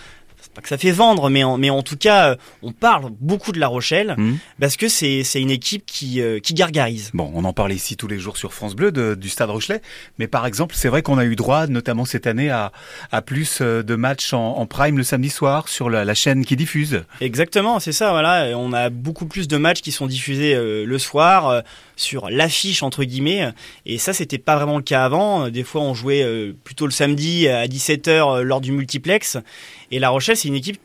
pas 0.54 0.62
que 0.62 0.68
ça 0.70 0.78
fait 0.78 0.92
vendre, 0.92 1.30
mais 1.30 1.44
en, 1.44 1.58
mais 1.58 1.70
en 1.70 1.82
tout 1.84 1.98
cas, 1.98 2.32
euh, 2.32 2.36
on 2.62 2.72
parle 2.72 3.12
beaucoup 3.20 3.52
de 3.52 3.60
La 3.60 3.68
Rochelle 3.68 4.16
Mmh. 4.18 4.34
parce 4.60 4.78
que 4.78 4.88
c'est 4.88 5.24
une 5.36 5.50
équipe 5.52 5.86
qui 5.86 6.22
euh, 6.22 6.40
qui 6.40 6.54
gargarise. 6.54 7.12
Bon, 7.14 7.32
on 7.34 7.44
en 7.46 7.54
parle 7.54 7.74
ici 7.74 7.98
tous 7.98 8.08
les 8.08 8.20
jours 8.20 8.38
sur 8.38 8.54
France 8.54 8.75
Bleu 8.75 8.92
de- 8.92 9.16
du 9.16 9.30
Stade 9.30 9.50
Rochelet, 9.50 9.82
mais 10.20 10.28
par 10.28 10.46
exemple, 10.46 10.75
c'est 10.78 10.90
vrai 10.90 11.02
qu'on 11.02 11.18
a 11.18 11.25
eu 11.25 11.36
droit, 11.36 11.68
notamment 11.68 12.06
cette 12.06 12.28
année, 12.28 12.50
à, 12.50 12.72
à 13.12 13.22
plus 13.22 13.60
euh, 13.62 13.84
de 13.84 13.96
matchs 13.96 14.34
en, 14.34 14.58
en 14.58 14.66
prime 14.66 14.98
le 14.98 15.04
samedi 15.04 15.30
soir 15.30 15.68
sur 15.70 15.90
la, 15.90 16.06
la 16.06 16.14
chaîne 16.14 16.46
qui 16.46 16.56
diffuse. 16.56 17.04
Exactement, 17.22 17.80
c'est 17.80 17.92
ça. 17.92 18.12
Voilà, 18.12 18.58
on 18.58 18.74
a 18.74 18.90
beaucoup 18.90 19.25
plus 19.25 19.48
de 19.48 19.58
matchs 19.58 19.82
qui 19.82 19.92
sont 19.92 20.08
diffusés 20.08 20.56
euh, 20.56 20.86
le 20.86 21.00
soir 21.00 21.48
euh, 21.50 21.62
sur 21.98 22.30
l'affiche 22.30 22.84
entre 22.84 23.04
guillemets, 23.06 23.50
et 23.86 23.98
ça 23.98 24.12
c'était 24.14 24.38
pas 24.38 24.56
vraiment 24.58 24.78
le 24.78 24.84
cas 24.84 25.06
avant. 25.06 25.50
Des 25.50 25.64
fois, 25.64 25.82
on 25.82 25.94
jouait 25.94 26.54
plutôt 26.64 26.86
le 26.86 26.92
samedi 26.92 27.48
à 27.48 27.68
17h 27.68 28.42
lors 28.42 28.60
du 28.62 28.72
multiplex. 28.74 29.38
Et 29.92 30.00
La 30.00 30.10
Rochelle, 30.10 30.38
c'est 30.38 30.48
une 30.48 30.56
équipe 30.56 30.77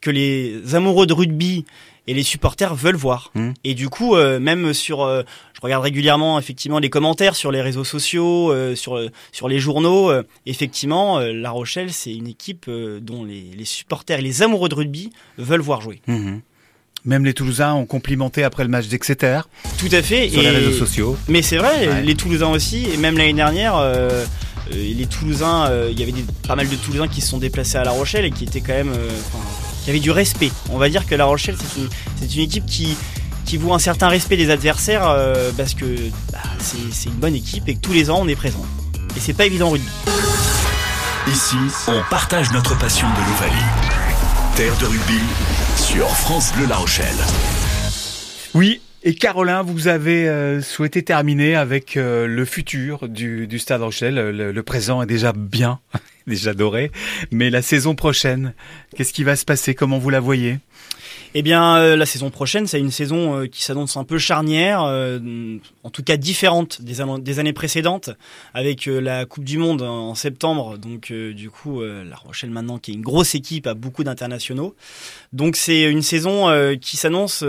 que 0.00 0.10
les 0.10 0.74
amoureux 0.74 1.06
de 1.06 1.12
rugby 1.12 1.64
et 2.06 2.14
les 2.14 2.22
supporters 2.22 2.74
veulent 2.74 2.94
voir. 2.96 3.32
Mmh. 3.34 3.50
Et 3.64 3.74
du 3.74 3.88
coup, 3.88 4.14
euh, 4.14 4.38
même 4.38 4.72
sur, 4.72 5.02
euh, 5.02 5.22
je 5.54 5.60
regarde 5.60 5.82
régulièrement 5.82 6.38
effectivement 6.38 6.78
les 6.78 6.90
commentaires 6.90 7.34
sur 7.34 7.50
les 7.50 7.60
réseaux 7.60 7.82
sociaux, 7.82 8.52
euh, 8.52 8.76
sur 8.76 9.00
sur 9.32 9.48
les 9.48 9.58
journaux. 9.58 10.12
effectivement, 10.44 11.18
La 11.18 11.50
Rochelle, 11.50 11.92
c'est 11.92 12.14
une 12.14 12.28
équipe 12.28 12.70
dont 13.00 13.24
les, 13.24 13.50
les 13.56 13.64
supporters 13.64 14.20
et 14.20 14.22
les 14.22 14.42
amoureux 14.42 14.68
de 14.68 14.74
rugby 14.76 15.10
veulent 15.38 15.60
voir 15.62 15.80
jouer. 15.80 16.00
Mhm. 16.06 16.40
Même 17.04 17.24
les 17.24 17.34
Toulousains 17.34 17.72
ont 17.74 17.86
complimenté 17.86 18.42
après 18.42 18.64
le 18.64 18.68
match 18.68 18.88
d'Exeter 18.88 19.40
Tout 19.78 19.88
à 19.92 20.02
fait. 20.02 20.28
sur 20.28 20.40
et... 20.40 20.44
les 20.44 20.50
réseaux 20.50 20.72
sociaux. 20.72 21.16
Mais 21.28 21.40
c'est 21.42 21.56
vrai, 21.56 21.86
Ouais. 21.88 22.02
les 22.02 22.14
Toulousains 22.16 22.50
aussi, 22.50 22.86
et 22.92 22.96
même 22.96 23.16
l'année 23.16 23.32
dernière, 23.32 23.76
les 24.72 25.06
Toulousains, 25.06 25.66
euh, 25.70 25.88
il 25.90 25.98
y 25.98 26.02
avait 26.02 26.12
des, 26.12 26.24
pas 26.46 26.56
mal 26.56 26.68
de 26.68 26.76
Toulousains 26.76 27.08
qui 27.08 27.20
se 27.20 27.28
sont 27.28 27.38
déplacés 27.38 27.78
à 27.78 27.84
La 27.84 27.90
Rochelle 27.90 28.24
et 28.24 28.30
qui 28.30 28.44
étaient 28.44 28.60
quand 28.60 28.72
même, 28.72 28.92
euh, 28.92 29.10
qui 29.84 29.90
avaient 29.90 30.00
du 30.00 30.10
respect. 30.10 30.50
On 30.70 30.78
va 30.78 30.88
dire 30.88 31.06
que 31.06 31.14
La 31.14 31.24
Rochelle, 31.24 31.56
c'est 31.58 31.80
une, 31.80 31.88
c'est 32.20 32.34
une 32.34 32.42
équipe 32.42 32.66
qui 32.66 32.96
qui 33.44 33.58
vaut 33.58 33.72
un 33.72 33.78
certain 33.78 34.08
respect 34.08 34.36
des 34.36 34.50
adversaires 34.50 35.06
euh, 35.06 35.52
parce 35.56 35.74
que 35.74 35.84
bah, 36.32 36.40
c'est 36.58 36.76
c'est 36.90 37.08
une 37.08 37.14
bonne 37.14 37.36
équipe 37.36 37.68
et 37.68 37.76
que 37.76 37.80
tous 37.80 37.92
les 37.92 38.10
ans 38.10 38.18
on 38.22 38.28
est 38.28 38.34
présent. 38.34 38.64
Et 39.16 39.20
c'est 39.20 39.34
pas 39.34 39.46
évident 39.46 39.68
en 39.68 39.70
rugby. 39.70 39.86
Ici, 41.28 41.56
on 41.88 42.02
partage 42.10 42.52
notre 42.52 42.76
passion 42.78 43.06
de 43.08 43.30
l'Ovalie. 43.30 43.64
Terre 44.56 44.76
de 44.78 44.86
rugby 44.86 45.20
sur 45.76 46.08
France 46.08 46.52
Bleu 46.56 46.66
La 46.66 46.76
Rochelle. 46.76 47.16
Oui, 48.54 48.80
et 49.06 49.14
Carolin, 49.14 49.62
vous 49.62 49.86
avez 49.86 50.28
euh, 50.28 50.60
souhaité 50.60 51.04
terminer 51.04 51.54
avec 51.54 51.96
euh, 51.96 52.26
le 52.26 52.44
futur 52.44 53.08
du, 53.08 53.46
du 53.46 53.60
Stade 53.60 53.80
Rochelle. 53.80 54.16
Le, 54.16 54.50
le 54.50 54.62
présent 54.64 55.00
est 55.00 55.06
déjà 55.06 55.32
bien, 55.32 55.78
déjà 56.26 56.54
doré, 56.54 56.90
mais 57.30 57.48
la 57.48 57.62
saison 57.62 57.94
prochaine, 57.94 58.52
qu'est-ce 58.96 59.12
qui 59.12 59.22
va 59.22 59.36
se 59.36 59.44
passer? 59.44 59.76
Comment 59.76 59.98
vous 59.98 60.10
la 60.10 60.18
voyez? 60.18 60.58
Eh 61.38 61.42
bien, 61.42 61.76
euh, 61.76 61.96
la 61.96 62.06
saison 62.06 62.30
prochaine, 62.30 62.66
c'est 62.66 62.78
une 62.78 62.90
saison 62.90 63.40
euh, 63.40 63.46
qui 63.46 63.62
s'annonce 63.62 63.98
un 63.98 64.04
peu 64.04 64.16
charnière, 64.16 64.82
euh, 64.84 65.58
en 65.82 65.90
tout 65.90 66.02
cas 66.02 66.16
différente 66.16 66.80
des, 66.80 66.96
des 67.20 67.38
années 67.38 67.52
précédentes, 67.52 68.08
avec 68.54 68.88
euh, 68.88 69.00
la 69.00 69.26
Coupe 69.26 69.44
du 69.44 69.58
Monde 69.58 69.82
en 69.82 70.14
septembre. 70.14 70.78
Donc, 70.78 71.10
euh, 71.10 71.34
du 71.34 71.50
coup, 71.50 71.82
euh, 71.82 72.04
La 72.04 72.16
Rochelle 72.16 72.48
maintenant, 72.48 72.78
qui 72.78 72.92
est 72.92 72.94
une 72.94 73.02
grosse 73.02 73.34
équipe, 73.34 73.66
a 73.66 73.74
beaucoup 73.74 74.02
d'internationaux. 74.02 74.74
Donc, 75.34 75.56
c'est 75.56 75.82
une 75.82 76.00
saison 76.00 76.46
qui 76.80 76.96
s'annonce 76.96 77.44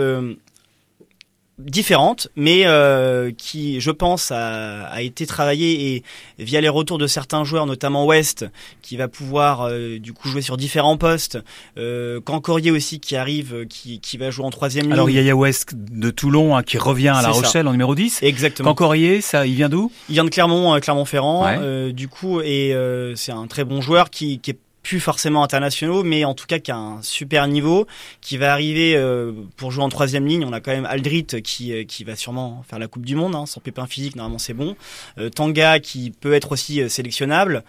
différente, 1.58 2.28
mais 2.36 2.62
euh, 2.66 3.30
qui, 3.36 3.80
je 3.80 3.90
pense, 3.90 4.30
a, 4.30 4.84
a 4.84 5.02
été 5.02 5.26
travaillée 5.26 5.96
et 5.96 6.02
via 6.38 6.60
les 6.60 6.68
retours 6.68 6.98
de 6.98 7.06
certains 7.06 7.44
joueurs, 7.44 7.66
notamment 7.66 8.06
West, 8.06 8.46
qui 8.82 8.96
va 8.96 9.08
pouvoir 9.08 9.62
euh, 9.62 9.98
du 9.98 10.12
coup 10.12 10.28
jouer 10.28 10.42
sur 10.42 10.56
différents 10.56 10.96
postes. 10.96 11.38
Euh, 11.76 12.20
Cancorier 12.20 12.70
aussi 12.70 13.00
qui 13.00 13.16
arrive, 13.16 13.54
euh, 13.54 13.64
qui, 13.64 14.00
qui 14.00 14.16
va 14.16 14.30
jouer 14.30 14.44
en 14.44 14.50
troisième 14.50 14.84
ligne. 14.84 14.92
Alors, 14.92 15.10
il 15.10 15.16
y 15.16 15.18
a 15.18 15.22
Yaya 15.22 15.36
West 15.36 15.74
de 15.74 16.10
Toulon 16.10 16.56
hein, 16.56 16.62
qui 16.62 16.78
revient 16.78 17.08
à 17.08 17.22
La 17.22 17.22
ça. 17.22 17.28
Rochelle 17.30 17.66
en 17.68 17.72
numéro 17.72 17.94
10. 17.94 18.20
Exactement. 18.22 18.70
Cancorier, 18.74 19.20
ça, 19.20 19.46
il 19.46 19.54
vient 19.54 19.68
d'où? 19.68 19.90
Il 20.08 20.12
vient 20.14 20.24
de 20.24 20.30
Clermont, 20.30 20.74
euh, 20.74 20.78
Clermont-Ferrand, 20.78 21.44
Ouais. 21.44 21.58
euh, 21.60 21.92
du 21.92 22.08
coup, 22.08 22.40
et 22.40 22.72
euh, 22.74 23.14
c'est 23.16 23.32
un 23.32 23.46
très 23.46 23.64
bon 23.64 23.80
joueur 23.80 24.10
qui, 24.10 24.38
qui 24.38 24.52
est 24.52 24.58
plus 24.82 25.00
forcément 25.00 25.42
internationaux, 25.42 26.02
mais 26.02 26.24
en 26.24 26.34
tout 26.34 26.46
cas 26.46 26.58
qui 26.58 26.70
a 26.70 26.76
un 26.76 27.02
super 27.02 27.46
niveau, 27.46 27.86
qui 28.20 28.36
va 28.36 28.52
arriver 28.52 28.94
euh, 28.96 29.32
pour 29.56 29.70
jouer 29.70 29.84
en 29.84 29.88
troisième 29.88 30.26
ligne. 30.26 30.44
On 30.44 30.52
a 30.52 30.60
quand 30.60 30.70
même 30.70 30.86
Aldrit 30.86 31.26
qui, 31.42 31.72
euh, 31.72 31.84
qui 31.84 32.04
va 32.04 32.16
sûrement 32.16 32.64
faire 32.68 32.78
la 32.78 32.86
Coupe 32.86 33.04
du 33.04 33.14
Monde, 33.14 33.34
hein, 33.34 33.46
sans 33.46 33.60
pépin 33.60 33.86
physique, 33.86 34.16
normalement 34.16 34.38
c'est 34.38 34.54
bon. 34.54 34.76
Euh, 35.18 35.30
Tanga 35.30 35.78
qui 35.80 36.10
peut 36.10 36.32
être 36.32 36.52
aussi 36.52 36.88
sélectionnable. 36.88 37.64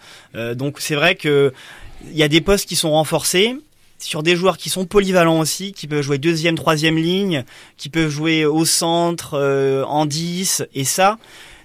Donc 0.54 0.80
c'est 0.80 0.94
vrai 0.94 1.14
que 1.14 1.52
il 2.10 2.16
y 2.16 2.22
a 2.22 2.28
des 2.28 2.40
postes 2.40 2.68
qui 2.68 2.76
sont 2.76 2.90
renforcés 2.92 3.56
sur 3.98 4.22
des 4.22 4.36
joueurs 4.36 4.56
qui 4.56 4.70
sont 4.70 4.86
polyvalents 4.86 5.40
aussi, 5.40 5.72
qui 5.72 5.86
peuvent 5.86 6.02
jouer 6.02 6.18
deuxième, 6.18 6.54
troisième 6.54 6.96
ligne, 6.96 7.44
qui 7.76 7.90
peuvent 7.90 8.08
jouer 8.08 8.46
au 8.46 8.64
centre, 8.64 9.38
en 9.86 10.06
10, 10.06 10.64
et 10.74 10.84
ça, 10.84 11.18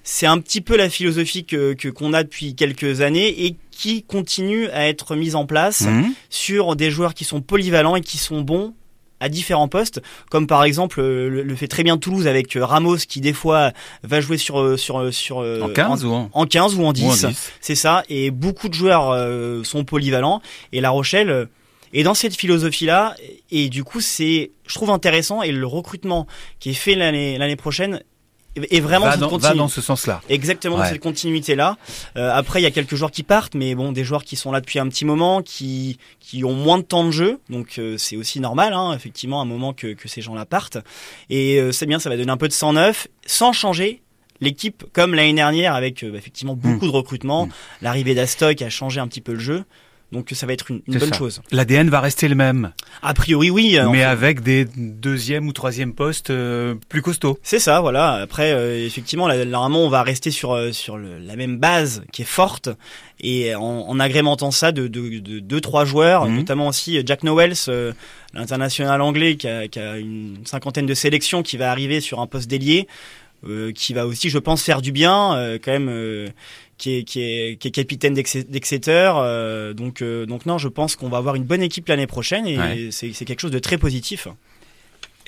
c'est 0.07 0.27
un 0.27 0.37
petit 0.37 0.61
peu 0.61 0.77
la 0.77 0.89
philosophie 0.89 1.43
que 1.45 1.73
que- 1.73 1.89
qu'on 1.89 2.13
a 2.13 2.23
depuis 2.23 2.53
quelques 2.55 3.01
années 3.01 3.45
et 3.45 3.55
qui 3.71 4.03
continue 4.03 4.69
à 4.69 4.87
être 4.87 5.15
mise 5.15 5.35
en 5.35 5.45
place 5.45 5.81
Mhm. 5.81 6.13
sur 6.29 6.75
des 6.77 6.91
joueurs 6.91 7.13
qui 7.15 7.23
sont 7.25 7.41
polyvalents 7.41 7.95
et 7.97 8.01
qui 8.01 8.17
sont 8.19 8.41
bons 8.41 8.73
à 9.19 9.29
différents 9.29 9.67
postes, 9.69 10.01
comme 10.29 10.45
par 10.45 10.63
exemple 10.65 10.99
euh, 10.99 11.29
le, 11.29 11.41
le 11.41 11.55
fait 11.55 11.67
très 11.69 11.83
bien 11.83 11.97
Toulouse 11.97 12.27
avec 12.27 12.55
euh, 12.55 12.65
Ramos 12.65 12.97
qui 13.07 13.19
des 13.21 13.33
fois 13.33 13.71
va 14.03 14.21
jouer 14.21 14.37
sur 14.37 14.59
euh, 14.61 14.77
sur 14.77 15.11
sur 15.13 15.37
En 15.37 15.69
15 15.69 16.05
ou 16.05 16.11
en, 16.13 16.29
en 16.33 16.45
15 16.45 16.75
ou 16.75 16.85
en 16.85 16.93
10. 16.93 17.03
ou 17.03 17.07
en 17.27 17.29
10 17.29 17.51
C'est 17.61 17.75
ça, 17.75 18.03
et 18.09 18.29
beaucoup 18.29 18.69
de 18.69 18.73
joueurs 18.75 19.09
euh, 19.11 19.63
sont 19.63 19.83
polyvalents, 19.85 20.41
et 20.73 20.81
La 20.81 20.89
Rochelle 20.91 21.47
est 21.93 22.03
dans 22.03 22.13
cette 22.13 22.35
philosophie-là, 22.35 23.15
et 23.51 23.69
du 23.69 23.83
coup 23.85 24.01
c'est, 24.01 24.51
je 24.67 24.75
trouve 24.75 24.89
intéressant, 24.91 25.41
et 25.41 25.51
le 25.53 25.65
recrutement 25.65 26.27
qui 26.59 26.71
est 26.71 26.73
fait 26.73 26.95
l'année 26.95 27.37
l'année 27.37 27.55
prochaine 27.55 28.01
est 28.55 28.79
vraiment 28.79 29.05
va, 29.05 29.11
cette 29.13 29.21
dans, 29.21 29.37
va 29.37 29.53
dans 29.53 29.67
ce 29.67 29.81
sens-là. 29.81 30.21
Exactement 30.29 30.77
Ouais. 30.77 30.89
cette 30.89 31.01
continuité-là. 31.01 31.77
Euh, 32.17 32.31
après, 32.33 32.59
il 32.59 32.63
y 32.63 32.67
a 32.67 32.71
quelques 32.71 32.95
joueurs 32.95 33.11
qui 33.11 33.23
partent, 33.23 33.55
mais 33.55 33.75
bon, 33.75 33.91
des 33.91 34.03
joueurs 34.03 34.23
qui 34.23 34.35
sont 34.35 34.51
là 34.51 34.61
depuis 34.61 34.79
un 34.79 34.87
petit 34.87 35.05
moment, 35.05 35.41
qui 35.41 35.97
qui 36.19 36.43
ont 36.43 36.53
moins 36.53 36.77
de 36.77 36.83
temps 36.83 37.03
de 37.03 37.11
jeu, 37.11 37.39
donc 37.49 37.77
euh, 37.77 37.97
c'est 37.97 38.15
aussi 38.17 38.39
normal, 38.39 38.73
hein, 38.73 38.93
effectivement, 38.93 39.39
à 39.39 39.43
un 39.43 39.47
moment 39.47 39.73
que 39.73 39.93
que 39.93 40.07
ces 40.07 40.21
gens-là 40.21 40.45
partent. 40.45 40.77
Et 41.29 41.59
euh, 41.59 41.71
c'est 41.71 41.85
bien, 41.85 41.99
ça 41.99 42.09
va 42.09 42.17
donner 42.17 42.31
un 42.31 42.37
peu 42.37 42.47
de 42.47 42.53
sang 42.53 42.73
neuf, 42.73 43.07
sans 43.25 43.53
changer 43.53 44.01
l'équipe 44.41 44.83
comme 44.93 45.13
l'année 45.13 45.33
dernière 45.33 45.73
avec 45.75 46.03
euh, 46.03 46.15
effectivement 46.15 46.55
beaucoup 46.55 46.85
de 46.85 46.91
recrutements. 46.91 47.45
Mm. 47.47 47.51
L'arrivée 47.81 48.15
d'Astoy 48.15 48.55
a 48.63 48.69
changé 48.69 48.99
un 48.99 49.07
petit 49.07 49.21
peu 49.21 49.33
le 49.33 49.39
jeu. 49.39 49.63
Donc 50.11 50.29
ça 50.33 50.45
va 50.45 50.53
être 50.53 50.71
une, 50.71 50.81
bonne 50.87 50.99
ça. 50.99 51.17
chose. 51.17 51.41
L'ADN 51.51 51.89
va 51.89 51.99
rester 51.99 52.27
le 52.27 52.35
même, 52.35 52.71
A 53.01 53.13
priori, 53.13 53.49
oui. 53.49 53.77
mais 53.91 54.03
avec 54.03 54.41
des 54.41 54.65
deuxième 54.77 55.47
ou 55.47 55.51
troisième 55.51 55.93
postes 55.93 56.29
euh, 56.29 56.75
plus 56.89 57.01
costauds. 57.01 57.37
C'est 57.43 57.59
ça, 57.59 57.81
voilà. 57.81 58.13
Après, 58.13 58.51
euh, 58.53 58.85
effectivement, 58.85 59.27
là, 59.27 59.43
normalement, 59.45 59.83
on 59.83 59.89
va 59.89 60.03
rester 60.03 60.31
sur 60.31 60.53
euh, 60.53 60.71
sur 60.71 60.97
le- 60.97 61.17
la 61.19 61.35
même 61.35 61.57
base 61.57 62.03
qui 62.13 62.21
est 62.21 62.25
forte 62.25 62.69
et 63.19 63.55
en, 63.55 63.61
en 63.61 63.99
agrémentant 63.99 64.51
ça 64.51 64.71
de, 64.71 64.87
de, 64.87 65.19
de 65.19 65.39
deux 65.39 65.59
trois 65.59 65.83
joueurs, 65.85 66.25
Mhm. 66.27 66.35
notamment 66.37 66.67
aussi 66.67 67.01
Jack 67.05 67.21
euh, 67.25 67.91
l'international 68.33 69.01
anglais 69.01 69.35
qui 69.37 69.47
a, 69.47 69.67
qui 69.67 69.79
a 69.79 69.97
une 69.97 70.37
cinquantaine 70.45 70.85
de 70.85 70.93
sélections, 70.93 71.41
qui 71.43 71.57
va 71.57 71.71
arriver 71.71 71.99
sur 71.99 72.19
un 72.19 72.27
poste 72.27 72.49
d'ailier, 72.49 72.87
euh, 73.47 73.71
qui 73.73 73.93
va 73.93 74.05
aussi, 74.07 74.29
je 74.29 74.37
pense, 74.39 74.63
faire 74.63 74.81
du 74.81 74.91
bien, 74.91 75.35
euh, 75.35 75.57
quand 75.61 75.71
même. 75.71 75.89
euh, 75.89 76.27
qui 76.77 76.97
est, 76.97 77.03
qui, 77.03 77.21
est, 77.21 77.55
qui 77.59 77.67
est 77.69 77.71
capitaine 77.71 78.13
d'Exe- 78.13 78.45
d'Exeter, 78.49 79.11
euh, 79.17 79.73
donc 79.73 80.01
euh, 80.01 80.25
donc 80.25 80.45
non, 80.45 80.57
je 80.57 80.67
pense 80.67 80.95
qu'on 80.95 81.09
va 81.09 81.17
avoir 81.17 81.35
une 81.35 81.43
bonne 81.45 81.61
équipe 81.61 81.87
l'année 81.87 82.07
prochaine 82.07 82.45
et 82.47 82.57
Ouais. 82.57 82.89
c'est 82.91 83.11
quelque 83.25 83.39
chose 83.39 83.51
de 83.51 83.59
très 83.59 83.77
positif. 83.77 84.27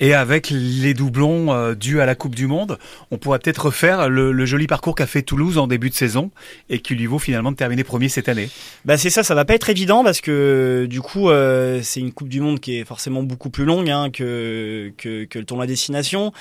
Et 0.00 0.14
avec 0.14 0.50
les 0.50 0.94
doublons 0.94 1.52
euh, 1.52 1.74
dus 1.74 2.00
à 2.00 2.06
la 2.06 2.14
Coupe 2.14 2.36
du 2.36 2.46
Monde, 2.46 2.78
on 3.10 3.18
pourrait 3.18 3.40
peut-être 3.40 3.64
refaire 3.66 4.08
le, 4.08 4.30
le 4.30 4.46
joli 4.46 4.68
parcours 4.68 4.94
qu'a 4.94 5.08
fait 5.08 5.22
Toulouse 5.22 5.58
en 5.58 5.66
début 5.66 5.90
de 5.90 5.94
saison 5.94 6.30
et 6.70 6.78
qui 6.78 6.94
lui 6.94 7.06
vaut 7.06 7.18
finalement 7.18 7.50
de 7.50 7.56
terminer 7.56 7.82
premier 7.82 8.08
cette 8.08 8.28
année. 8.28 8.48
Bah 8.84 8.96
c'est 8.96 9.10
ça, 9.10 9.24
ça 9.24 9.34
va 9.34 9.44
pas 9.44 9.54
être 9.54 9.70
évident 9.70 10.04
parce 10.04 10.20
que 10.20 10.86
du 10.88 11.00
coup 11.00 11.30
c'est 11.82 11.98
une 11.98 12.12
Coupe 12.12 12.28
du 12.28 12.40
Monde 12.40 12.60
qui 12.60 12.76
est 12.78 12.84
forcément 12.84 13.24
beaucoup 13.24 13.50
plus 13.50 13.64
longue 13.64 13.90
hein, 13.90 14.10
que, 14.10 14.92
que 14.98 15.24
que 15.24 15.38
le 15.40 15.44
tournoi 15.44 15.66
destination, 15.66 16.32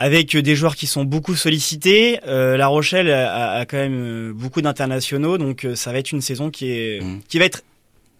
avec 0.00 0.34
des 0.34 0.56
joueurs 0.56 0.76
qui 0.76 0.86
sont 0.86 1.04
beaucoup 1.04 1.36
sollicités. 1.36 2.20
Euh, 2.26 2.56
la 2.56 2.68
Rochelle 2.68 3.10
a, 3.10 3.52
a 3.52 3.66
quand 3.66 3.76
même 3.76 4.00
euh, 4.02 4.32
beaucoup 4.34 4.62
d'internationaux, 4.62 5.36
donc 5.36 5.66
euh, 5.66 5.74
ça 5.76 5.92
va 5.92 5.98
être 5.98 6.10
une 6.10 6.22
saison 6.22 6.50
qui 6.50 6.70
est 6.72 7.02
Mhm. 7.02 7.20
qui 7.28 7.38
va 7.38 7.44
être 7.44 7.62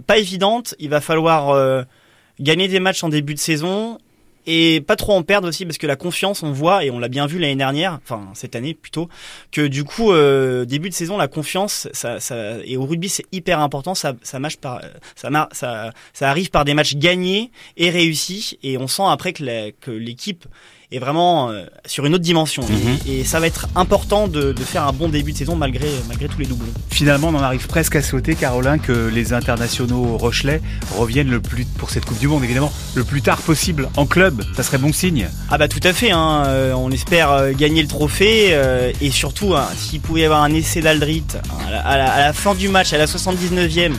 pas 0.07 0.19
évidente. 0.19 0.75
Il 0.79 0.91
va 0.91 1.01
falloir 1.01 1.49
euh, 1.51 1.83
gagner 2.39 2.69
des 2.69 2.81
matchs 2.81 3.03
en 3.03 3.09
début 3.09 3.33
de 3.35 3.39
saison. 3.39 3.97
Et 4.47 4.81
pas 4.81 4.97
trop 4.97 5.15
en 5.15 5.23
perdre 5.23 5.47
aussi 5.49 5.67
parce 5.67 5.77
que 5.79 5.87
la 5.87 5.97
confiance, 5.97 6.43
on 6.43 6.51
voit 6.53 6.85
et 6.85 6.91
on 6.91 6.99
l'a 6.99 7.09
bien 7.09 7.27
vu 7.27 7.39
l'année 7.39 7.57
dernière, 7.57 8.01
enfin 8.05 8.23
cette 8.35 8.57
année 8.57 8.75
plutôt, 8.75 9.09
que 9.53 9.67
du 9.67 9.85
coup 9.85 10.13
euh, 10.13 10.65
début 10.65 10.89
de 10.89 10.95
saison 10.95 11.19
la 11.19 11.29
confiance, 11.29 11.89
ça, 11.93 12.21
ça 12.21 12.55
et 12.65 12.77
au 12.77 12.87
rugby 12.87 13.09
c'est 13.09 13.27
hyper 13.33 13.61
important, 13.61 13.95
ça 13.95 14.15
ça 14.23 14.39
marche 14.39 14.57
par 14.57 14.81
ça, 15.15 15.29
ça 15.53 15.93
ça 16.15 16.31
arrive 16.31 16.51
par 16.51 16.65
des 16.65 16.75
matchs 16.75 16.95
gagnés 16.97 17.51
et 17.77 17.91
réussis 17.91 18.59
et 18.63 18.79
on 18.79 18.89
sent 18.89 19.03
après 19.07 19.33
que 19.35 19.45
la- 19.45 19.71
que 19.73 19.91
l'équipe 19.91 20.47
est 20.93 20.99
vraiment 20.99 21.51
euh, 21.51 21.67
sur 21.87 22.05
une 22.05 22.15
autre 22.15 22.25
dimension. 22.25 22.63
Mhm. 22.65 22.99
et, 23.07 23.21
et 23.21 23.25
ça 23.25 23.39
va 23.39 23.47
être 23.47 23.69
important 23.77 24.27
de, 24.27 24.53
de 24.53 24.63
faire 24.65 24.85
un 24.89 24.93
bon 24.93 25.09
début 25.09 25.31
de 25.33 25.37
saison 25.39 25.55
malgré, 25.55 25.87
malgré 26.09 26.27
tous 26.27 26.41
les 26.41 26.47
doublons. 26.47 26.67
Finalement, 26.91 27.29
on 27.29 27.35
en 27.37 27.43
arrive 27.43 27.69
presque 27.69 27.95
à 27.95 28.03
souhaiter, 28.03 28.35
Caroline, 28.35 28.81
que 28.81 29.07
les 29.09 29.33
internationaux 29.33 30.17
Rochelais 30.17 30.61
reviennent 30.97 31.31
le 31.31 31.41
plus 31.41 31.65
pour 31.65 31.91
cette 31.91 32.05
Coupe 32.07 32.19
du 32.19 32.27
Monde, 32.27 32.43
évidemment, 32.43 32.73
le 32.97 33.05
plus 33.05 33.23
tard 33.23 33.41
possible 33.41 33.89
en 33.97 34.05
club. 34.07 34.30
Ça 34.57 34.63
serait 34.63 34.79
bon 34.79 34.93
signe. 34.93 35.29
Ah 35.51 35.59
bah 35.59 35.69
tout 35.69 35.81
à 35.83 35.93
fait, 35.93 36.11
hein. 36.11 36.45
Euh, 36.47 36.73
on 36.75 36.91
espère 36.91 37.31
euh, 37.31 37.53
gagner 37.53 37.83
le 37.83 37.89
trophée 37.89 38.49
euh, 38.51 38.93
et 39.01 39.11
surtout 39.11 39.55
hein, 39.55 39.67
s'il 39.77 40.01
pouvait 40.01 40.21
y 40.23 40.25
avoir 40.25 40.43
un 40.43 40.53
essai 40.55 40.81
d'Aldrit 40.81 41.25
hein, 41.35 41.41
à, 41.67 41.71
la- 41.71 41.81
à 41.81 41.97
la- 41.99 42.13
à 42.13 42.21
la 42.21 42.33
fin 42.33 42.55
du 42.55 42.69
match, 42.69 42.93
à 42.93 42.99
la 42.99 43.07
79e, 43.07 43.93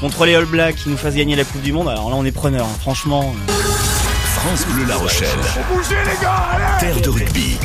contre 0.00 0.24
les 0.26 0.34
All 0.34 0.46
Blacks 0.46 0.76
qui 0.76 0.88
nous 0.88 0.96
fassent 0.96 1.14
gagner 1.14 1.36
la 1.36 1.44
Coupe 1.44 1.62
du 1.62 1.72
Monde, 1.72 1.88
alors 1.88 2.10
là 2.10 2.16
on 2.16 2.24
est 2.24 2.32
preneur, 2.32 2.66
hein. 2.66 2.76
franchement. 2.80 3.34
euh. 3.48 3.52
France 4.36 4.66
Bleu 4.72 4.84
La 4.88 4.96
Rochelle. 4.96 5.28
Terre 6.80 7.00
de 7.00 7.08
rugby. 7.10 7.58